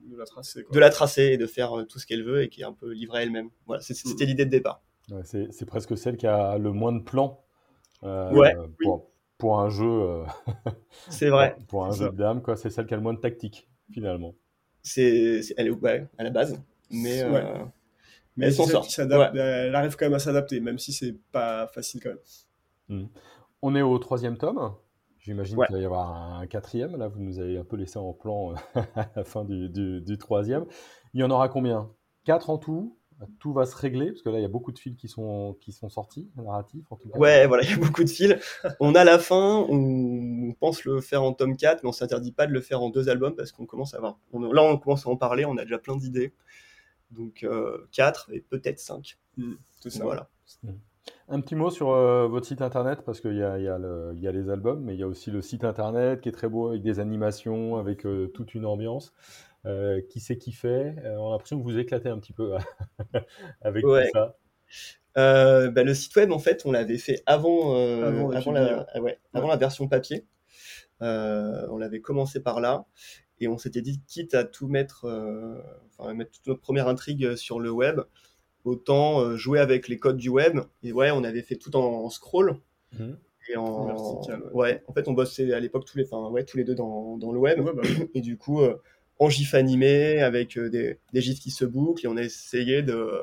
De 0.10 0.18
la 0.18 0.26
tracer, 0.26 0.64
quoi. 0.64 0.74
de 0.76 0.80
la 0.80 0.90
tracer 0.90 1.24
et 1.34 1.38
de 1.38 1.46
faire 1.48 1.80
euh, 1.80 1.86
tout 1.86 2.00
ce 2.00 2.06
qu'elle 2.06 2.24
veut 2.24 2.44
et 2.44 2.50
qui 2.50 2.62
est 2.62 2.66
un 2.66 2.74
peu 2.74 2.92
livrée 2.92 3.20
à 3.20 3.24
elle-même. 3.24 3.50
Voilà, 3.66 3.82
c'était 3.82 4.26
l'idée 4.26 4.46
de 4.46 4.50
départ. 4.52 4.82
Ouais, 5.12 5.22
c'est 5.24 5.48
c'est 5.52 5.66
presque 5.66 5.98
celle 5.98 6.18
qui 6.18 6.28
a 6.28 6.58
le 6.58 6.72
moins 6.72 6.92
de 6.92 7.02
plans 7.02 7.42
euh, 8.04 8.32
Ouais, 8.32 8.56
pour, 8.84 9.10
pour 9.38 9.60
un 9.60 9.70
jeu, 9.70 9.86
euh, 9.88 10.24
C'est 11.10 11.30
vrai. 11.30 11.56
pour, 11.68 11.86
un 11.86 11.92
jeu 11.92 12.06
ça. 12.06 12.12
de 12.12 12.18
dame. 12.18 12.42
quoi. 12.42 12.56
C'est 12.58 12.70
celle 12.70 12.86
qui 12.86 12.94
a 12.94 12.98
le 12.98 13.04
moins 13.04 13.14
de 13.14 13.20
tactique, 13.20 13.68
finalement. 13.92 14.36
C'est, 14.82 15.42
c'est- 15.44 15.54
elle 15.58 15.68
est 15.68 15.72
ouais, 15.72 16.08
à 16.18 16.24
la 16.24 16.30
base, 16.30 16.62
mais 16.90 17.22
euh. 17.24 17.66
Mais 18.38 18.46
elle 18.48 18.54
s'en 18.54 18.66
sort. 18.66 18.88
elle 18.98 19.76
arrive 19.76 19.96
quand 19.98 20.06
même 20.06 20.14
à 20.14 20.20
s'adapter, 20.20 20.60
même 20.62 20.80
si 20.80 20.94
c'est 20.94 21.16
pas 21.32 21.68
facile 21.68 22.02
quand 22.02 22.12
même. 22.90 23.08
On 23.62 23.76
est 23.76 23.82
au 23.82 23.98
troisième 24.00 24.38
tome. 24.38 24.74
J'imagine 25.20 25.58
Ouais. 25.58 25.68
qu'il 25.68 25.76
va 25.76 25.82
y 25.82 25.86
avoir 25.86 26.40
un 26.40 26.48
quatrième. 26.48 26.96
Là, 26.96 27.10
vous 27.10 27.20
nous 27.20 27.40
avez 27.40 27.58
un 27.58 27.66
peu 27.66 27.76
laissé 27.76 28.00
en 28.00 28.14
plan 28.14 28.54
euh, 28.54 28.82
à 28.96 29.10
la 29.18 29.24
fin 29.26 29.44
du, 29.44 29.68
du- 29.68 30.00
du 30.00 30.18
troisième. 30.18 30.66
Il 31.14 31.20
y 31.20 31.24
en 31.24 31.30
aura 31.32 31.50
combien? 31.50 31.92
Quatre 32.24 32.50
en 32.50 32.58
tout? 32.58 32.98
Tout 33.40 33.52
va 33.54 33.66
se 33.66 33.76
régler 33.76 34.12
Parce 34.12 34.22
que 34.22 34.30
là, 34.30 34.40
il 34.40 34.42
y 34.42 34.46
a 34.46 34.50
beaucoup 34.50 34.72
de 34.72 34.80
fils 34.80 34.96
qui 34.96 35.08
sont, 35.08 35.58
qui 35.60 35.72
sont 35.72 35.90
sortis, 35.90 36.30
narratifs 36.38 36.86
en 36.90 36.96
tout 36.96 37.10
cas. 37.10 37.18
Ouais, 37.20 37.48
voilà, 37.48 37.64
il 37.64 37.70
y 37.72 37.74
a 37.74 37.78
beaucoup 37.78 38.04
de 38.04 38.10
fils. 38.10 38.36
On 38.80 38.96
a 38.96 39.04
la 39.04 39.20
fin, 39.20 39.66
on 39.70 40.54
pense 40.60 40.86
le 40.86 41.02
faire 41.02 41.24
en 41.24 41.34
tome 41.34 41.58
4, 41.58 41.84
mais 41.84 41.90
on 41.90 41.94
s'interdit 41.94 42.32
pas 42.32 42.48
de 42.48 42.54
le 42.54 42.62
faire 42.62 42.82
en 42.82 42.90
deux 42.90 43.10
albums 43.10 43.36
parce 43.36 43.52
qu'on 43.52 43.66
commence 43.66 43.94
à 43.94 43.98
avoir. 43.98 44.18
on- 44.32 44.52
là, 44.52 44.64
on 44.64 44.78
commence 44.78 45.06
à 45.06 45.10
en 45.10 45.18
parler, 45.18 45.44
on 45.46 45.58
a 45.58 45.64
déjà 45.64 45.80
plein 45.80 45.98
d'idées. 45.98 46.34
Donc 47.12 47.44
euh, 47.44 47.88
4 47.92 48.30
et 48.32 48.40
peut-être 48.42 48.80
5. 48.80 49.18
C'est 49.80 49.90
ça. 49.90 50.04
Voilà. 50.04 50.30
Un 51.28 51.42
petit 51.42 51.56
mot 51.56 51.70
sur 51.70 51.92
euh, 51.92 52.28
votre 52.28 52.46
site 52.48 52.62
internet, 52.62 53.02
parce 53.06 53.20
qu'il 53.22 53.34
y 53.34 53.38
y, 53.40 53.44
a 53.44 53.78
le- 53.78 54.12
il 54.16 54.22
y 54.22 54.28
a 54.28 54.32
les 54.32 54.50
albums, 54.50 54.82
mais 54.84 54.94
il 54.96 55.00
y 55.00 55.04
a 55.04 55.08
aussi 55.08 55.30
le 55.32 55.42
site 55.42 55.64
internet 55.64 56.22
qui 56.22 56.30
est 56.30 56.32
très 56.32 56.50
beau, 56.50 56.70
avec 56.70 56.82
des 56.84 57.00
animations, 57.00 57.78
avec 57.78 58.06
euh, 58.06 58.28
toute 58.28 58.54
une 58.56 58.66
ambiance. 58.66 59.14
Euh, 59.70 60.02
qui 60.10 60.20
c'est 60.20 60.38
qui 60.38 60.52
fait? 60.52 60.96
Euh, 61.06 61.16
On 61.20 61.30
a 61.30 61.32
l'impression 61.34 61.60
que 61.60 61.64
vous 61.64 61.78
éclatez 61.78 62.10
un 62.10 62.18
petit 62.20 62.34
peu 62.34 62.54
avec 63.62 63.86
Ouais. 63.86 64.06
tout 64.08 64.12
ça. 64.14 64.38
Euh, 65.18 65.70
bah, 65.70 65.84
le 65.84 65.94
site 65.94 66.16
web, 66.16 66.32
en 66.32 66.40
fait, 66.40 66.66
on 66.66 66.72
l'avait 66.72 66.98
fait 66.98 67.22
avant, 67.26 67.76
euh, 67.76 68.30
Avant 68.32 68.52
la, 68.52 68.86
ah 68.94 69.02
ouais, 69.02 69.20
avant 69.34 69.48
la 69.48 69.58
version 69.58 69.88
papier. 69.88 70.26
Euh, 71.02 71.68
on 71.70 71.78
l'avait 71.78 72.02
commencé 72.02 72.40
par 72.42 72.60
là. 72.62 72.86
Et 73.40 73.48
on 73.48 73.58
s'était 73.58 73.82
dit, 73.82 74.02
quitte 74.08 74.34
à 74.34 74.44
tout 74.44 74.68
mettre, 74.68 75.06
euh, 75.06 75.62
enfin, 75.98 76.14
mettre 76.14 76.32
toute 76.32 76.48
notre 76.48 76.62
première 76.62 76.88
intrigue 76.88 77.36
sur 77.36 77.60
le 77.60 77.70
web, 77.72 78.02
autant 78.66 79.22
euh, 79.22 79.38
jouer 79.38 79.60
avec 79.60 79.88
les 79.88 79.98
codes 79.98 80.18
du 80.18 80.30
web. 80.30 80.60
Et 80.84 80.92
ouais, 80.92 81.12
on 81.12 81.24
avait 81.24 81.42
fait 81.42 81.56
tout 81.56 81.76
en, 81.76 81.84
en 82.06 82.10
scroll. 82.10 82.58
Mhm. 82.98 83.18
Et 83.52 83.56
en, 83.58 83.64
En 83.66 83.86
vertical, 83.86 84.44
ouais. 84.44 84.52
ouais. 84.54 84.84
en 84.88 84.94
fait, 84.94 85.08
on 85.08 85.14
bossait 85.14 85.54
à 85.54 85.60
l'époque 85.60 85.86
tous 85.86 85.98
les, 85.98 86.06
enfin, 86.12 86.30
ouais, 86.30 86.44
tous 86.44 86.58
les 86.58 86.64
deux 86.64 86.76
dans, 86.76 87.18
dans 87.18 87.32
le 87.32 87.40
web. 87.40 87.60
Ouais, 87.60 87.74
bah 87.74 87.82
oui. 87.84 88.10
Et 88.14 88.22
du 88.22 88.38
coup, 88.38 88.62
euh, 88.62 88.76
en 89.20 89.30
gif 89.30 89.54
animé, 89.54 90.22
avec 90.22 90.58
euh, 90.58 90.70
des, 90.70 91.00
des 91.14 91.22
gifs 91.22 91.40
qui 91.40 91.52
se 91.52 91.66
bouclent, 91.66 92.06
et 92.06 92.10
on 92.10 92.18
a 92.18 92.24
essayé 92.24 92.82
de, 92.84 93.22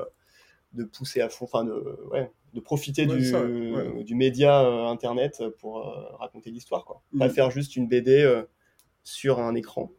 de 0.73 0.83
pousser 0.83 1.21
à 1.21 1.29
fond, 1.29 1.45
enfin, 1.45 1.65
de, 1.65 1.73
ouais, 2.11 2.31
de 2.53 2.59
profiter 2.59 3.05
Ouais, 3.05 3.17
du, 3.17 3.23
ça, 3.25 3.43
ouais. 3.43 4.03
du 4.03 4.15
média 4.15 4.63
euh, 4.65 4.87
internet 4.87 5.43
pour 5.59 5.79
euh, 5.79 6.15
raconter 6.17 6.51
l'histoire, 6.51 6.85
quoi. 6.85 7.01
Pas 7.17 7.27
Mhm. 7.27 7.33
faire 7.33 7.51
juste 7.51 7.75
une 7.75 7.87
BD 7.87 8.21
euh, 8.23 8.43
sur 9.03 9.39
un 9.39 9.55
écran. 9.55 9.91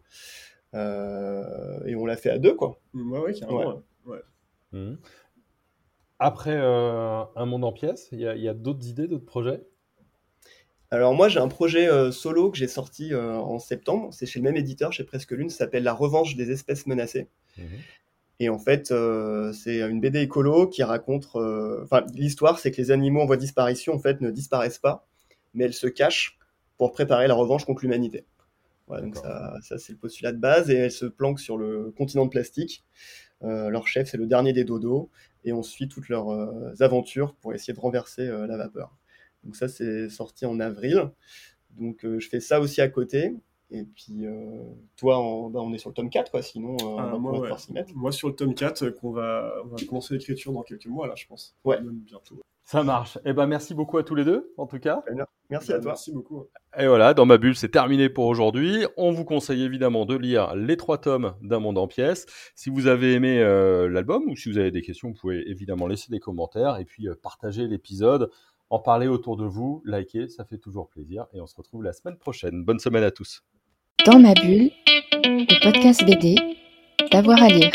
Euh, 0.75 1.85
et 1.87 1.95
on 1.97 2.07
l'a 2.07 2.17
fait 2.17 2.31
à 2.31 2.39
deux, 2.39 2.55
quoi. 2.55 2.81
Ouais, 2.95 3.19
ouais, 3.21 3.35
carrément. 3.35 3.83
ouais. 4.07 4.21
Mhm. 4.73 4.99
Après 6.21 6.55
euh, 6.57 7.25
Un 7.37 7.47
monde 7.47 7.65
en 7.65 7.73
pièces, 7.73 8.09
il 8.13 8.21
y 8.21 8.27
a, 8.27 8.37
il 8.37 8.43
y 8.43 8.49
a 8.49 8.55
d'autres 8.55 8.87
idées, 8.87 9.09
d'autres 9.09 9.25
projets? 9.25 9.67
Alors 10.91 11.15
moi 11.15 11.29
j'ai 11.29 11.39
un 11.39 11.49
projet 11.49 11.89
euh, 11.89 12.11
solo 12.11 12.51
que 12.51 12.57
j'ai 12.57 12.69
sorti 12.69 13.13
euh, 13.13 13.35
en 13.35 13.59
septembre, 13.59 14.09
c'est 14.13 14.25
chez 14.25 14.39
le 14.39 14.45
même 14.45 14.57
éditeur, 14.57 14.93
chez 14.93 15.05
Presque 15.05 15.33
Lune, 15.33 15.51
ça 15.51 15.59
s'appelle 15.59 15.83
La 15.83 15.93
revanche 15.93 16.35
des 16.35 16.51
espèces 16.51 16.87
menacées. 16.87 17.29
Mhm. 17.59 17.65
Et 18.41 18.49
en 18.49 18.59
fait, 18.59 18.93
euh, 18.93 19.53
c'est 19.53 19.81
une 19.81 20.01
BD 20.01 20.21
écolo 20.21 20.69
qui 20.69 20.85
raconte. 20.85 21.27
Enfin, 21.35 22.05
l'histoire, 22.15 22.61
c'est 22.61 22.71
que 22.71 22.77
les 22.77 22.93
animaux 22.93 23.21
en 23.21 23.27
voie 23.27 23.35
de 23.35 23.41
disparition, 23.41 23.95
en 23.95 23.99
fait, 23.99 24.21
ne 24.21 24.31
disparaissent 24.31 24.79
pas, 24.79 25.09
mais 25.55 25.65
elles 25.65 25.75
se 25.75 25.89
cachent 25.89 26.39
pour 26.77 26.93
préparer 26.93 27.27
la 27.27 27.35
revanche 27.35 27.65
contre 27.65 27.83
l'humanité. 27.83 28.25
Voilà, 28.87 29.03
donc 29.03 29.17
ça, 29.17 29.57
ça 29.61 29.77
c'est 29.77 29.93
le 29.93 29.99
postulat 29.99 30.31
de 30.31 30.39
base, 30.39 30.71
et 30.71 30.77
elles 30.77 30.93
se 30.93 31.05
planquent 31.05 31.41
sur 31.41 31.59
le 31.59 31.93
continent 31.97 32.27
de 32.27 32.31
plastique. 32.31 32.85
Leur 33.41 33.89
chef, 33.89 34.09
c'est 34.09 34.17
le 34.17 34.27
dernier 34.27 34.53
des 34.53 34.63
dodos, 34.63 35.11
et 35.45 35.53
on 35.53 35.65
suit 35.65 35.89
toutes 35.89 36.09
leurs 36.09 36.31
aventures 36.81 37.35
pour 37.35 37.55
essayer 37.55 37.75
de 37.75 37.81
renverser 37.81 38.25
la 38.25 38.57
vapeur. 38.57 38.97
Donc 39.49 39.57
ça, 39.57 39.67
c'est 39.67 40.11
sorti 40.11 40.45
en 40.45 40.61
avril. 40.61 41.11
Donc 41.71 42.05
euh, 42.05 42.19
je 42.19 42.29
fais 42.29 42.39
ça 42.41 42.61
aussi 42.61 42.83
à 42.83 42.89
côté. 42.89 43.33
Et 43.71 43.85
puis 43.85 44.27
euh, 44.27 44.63
toi, 44.99 45.19
on, 45.21 45.49
bah, 45.49 45.61
on 45.63 45.73
est 45.73 45.79
sur 45.79 45.89
le 45.89 45.95
tome 45.95 46.11
4, 46.11 46.31
quoi. 46.31 46.43
Sinon, 46.43 46.75
euh, 46.75 46.97
Ah, 46.99 47.07
on 47.09 47.13
va 47.13 47.19
moi, 47.19 47.33
pouvoir 47.33 47.53
ouais. 47.53 47.75
mettre. 47.75 47.93
Moi, 47.95 48.13
sur 48.13 48.29
le 48.29 48.35
tome 48.35 48.55
4, 48.55 48.83
euh, 48.83 48.91
qu'on 48.91 49.11
va, 49.11 49.55
on 49.65 49.69
va 49.69 49.77
commencer 49.89 50.13
l'écriture 50.13 50.53
dans 50.53 50.63
quelques 50.63 50.87
mois, 50.87 51.07
là, 51.07 51.15
je 51.17 51.27
pense. 51.27 51.57
Ouais. 51.65 51.81
Même 51.81 52.01
bientôt. 52.01 52.39
Ça 52.65 52.83
marche. 52.83 53.17
Eh 53.25 53.33
ben, 53.33 53.47
merci 53.47 53.73
beaucoup 53.73 53.97
à 53.97 54.03
tous 54.05 54.15
les 54.15 54.27
deux, 54.27 54.53
en 54.59 54.67
tout 54.67 54.79
cas. 54.79 55.03
Merci 55.49 55.73
à 55.73 55.77
Bah, 55.77 55.83
toi. 55.85 55.91
Merci 55.93 56.13
beaucoup. 56.13 56.45
Et 56.79 56.87
voilà, 56.87 57.15
dans 57.15 57.25
ma 57.25 57.39
bulle, 57.39 57.57
c'est 57.57 57.71
terminé 57.71 58.11
pour 58.11 58.27
aujourd'hui. 58.27 58.85
On 58.99 59.11
vous 59.11 59.25
conseille 59.25 59.63
évidemment 59.63 60.05
de 60.05 60.15
lire 60.15 60.55
les 60.55 60.77
trois 60.77 60.99
tomes 60.99 61.35
d'un 61.41 61.61
monde 61.61 61.79
en 61.79 61.87
pièces. 61.87 62.27
Si 62.55 62.69
vous 62.69 62.87
avez 62.87 63.15
aimé 63.15 63.41
euh, 63.41 63.89
l'album 63.89 64.25
ou 64.29 64.37
si 64.37 64.51
vous 64.51 64.59
avez 64.59 64.71
des 64.71 64.83
questions, 64.83 65.09
vous 65.09 65.15
pouvez 65.15 65.49
évidemment 65.49 65.87
laisser 65.87 66.11
des 66.11 66.21
commentaires 66.21 66.77
et 66.77 66.85
puis 66.85 67.09
euh, 67.09 67.15
partager 67.23 67.67
l'épisode, 67.69 68.31
en 68.71 68.79
parler 68.79 69.07
autour 69.07 69.37
de 69.37 69.45
vous, 69.45 69.83
liker, 69.85 70.29
ça 70.29 70.45
fait 70.45 70.59
toujours 70.59 70.89
plaisir. 70.89 71.27
Et 71.33 71.41
on 71.41 71.47
se 71.47 71.57
retrouve 71.57 71.83
la 71.83 71.93
semaine 71.93 72.17
prochaine. 72.17 72.65
Bonne 72.65 72.79
semaine 72.79 73.05
à 73.05 73.11
tous. 73.11 73.43
Dans 74.05 74.19
ma 74.19 74.35
bulle, 74.35 74.71
le 75.25 75.63
podcast 75.63 76.05
BD, 76.05 76.37
d'avoir 77.11 77.43
à 77.43 77.49
lire. 77.49 77.73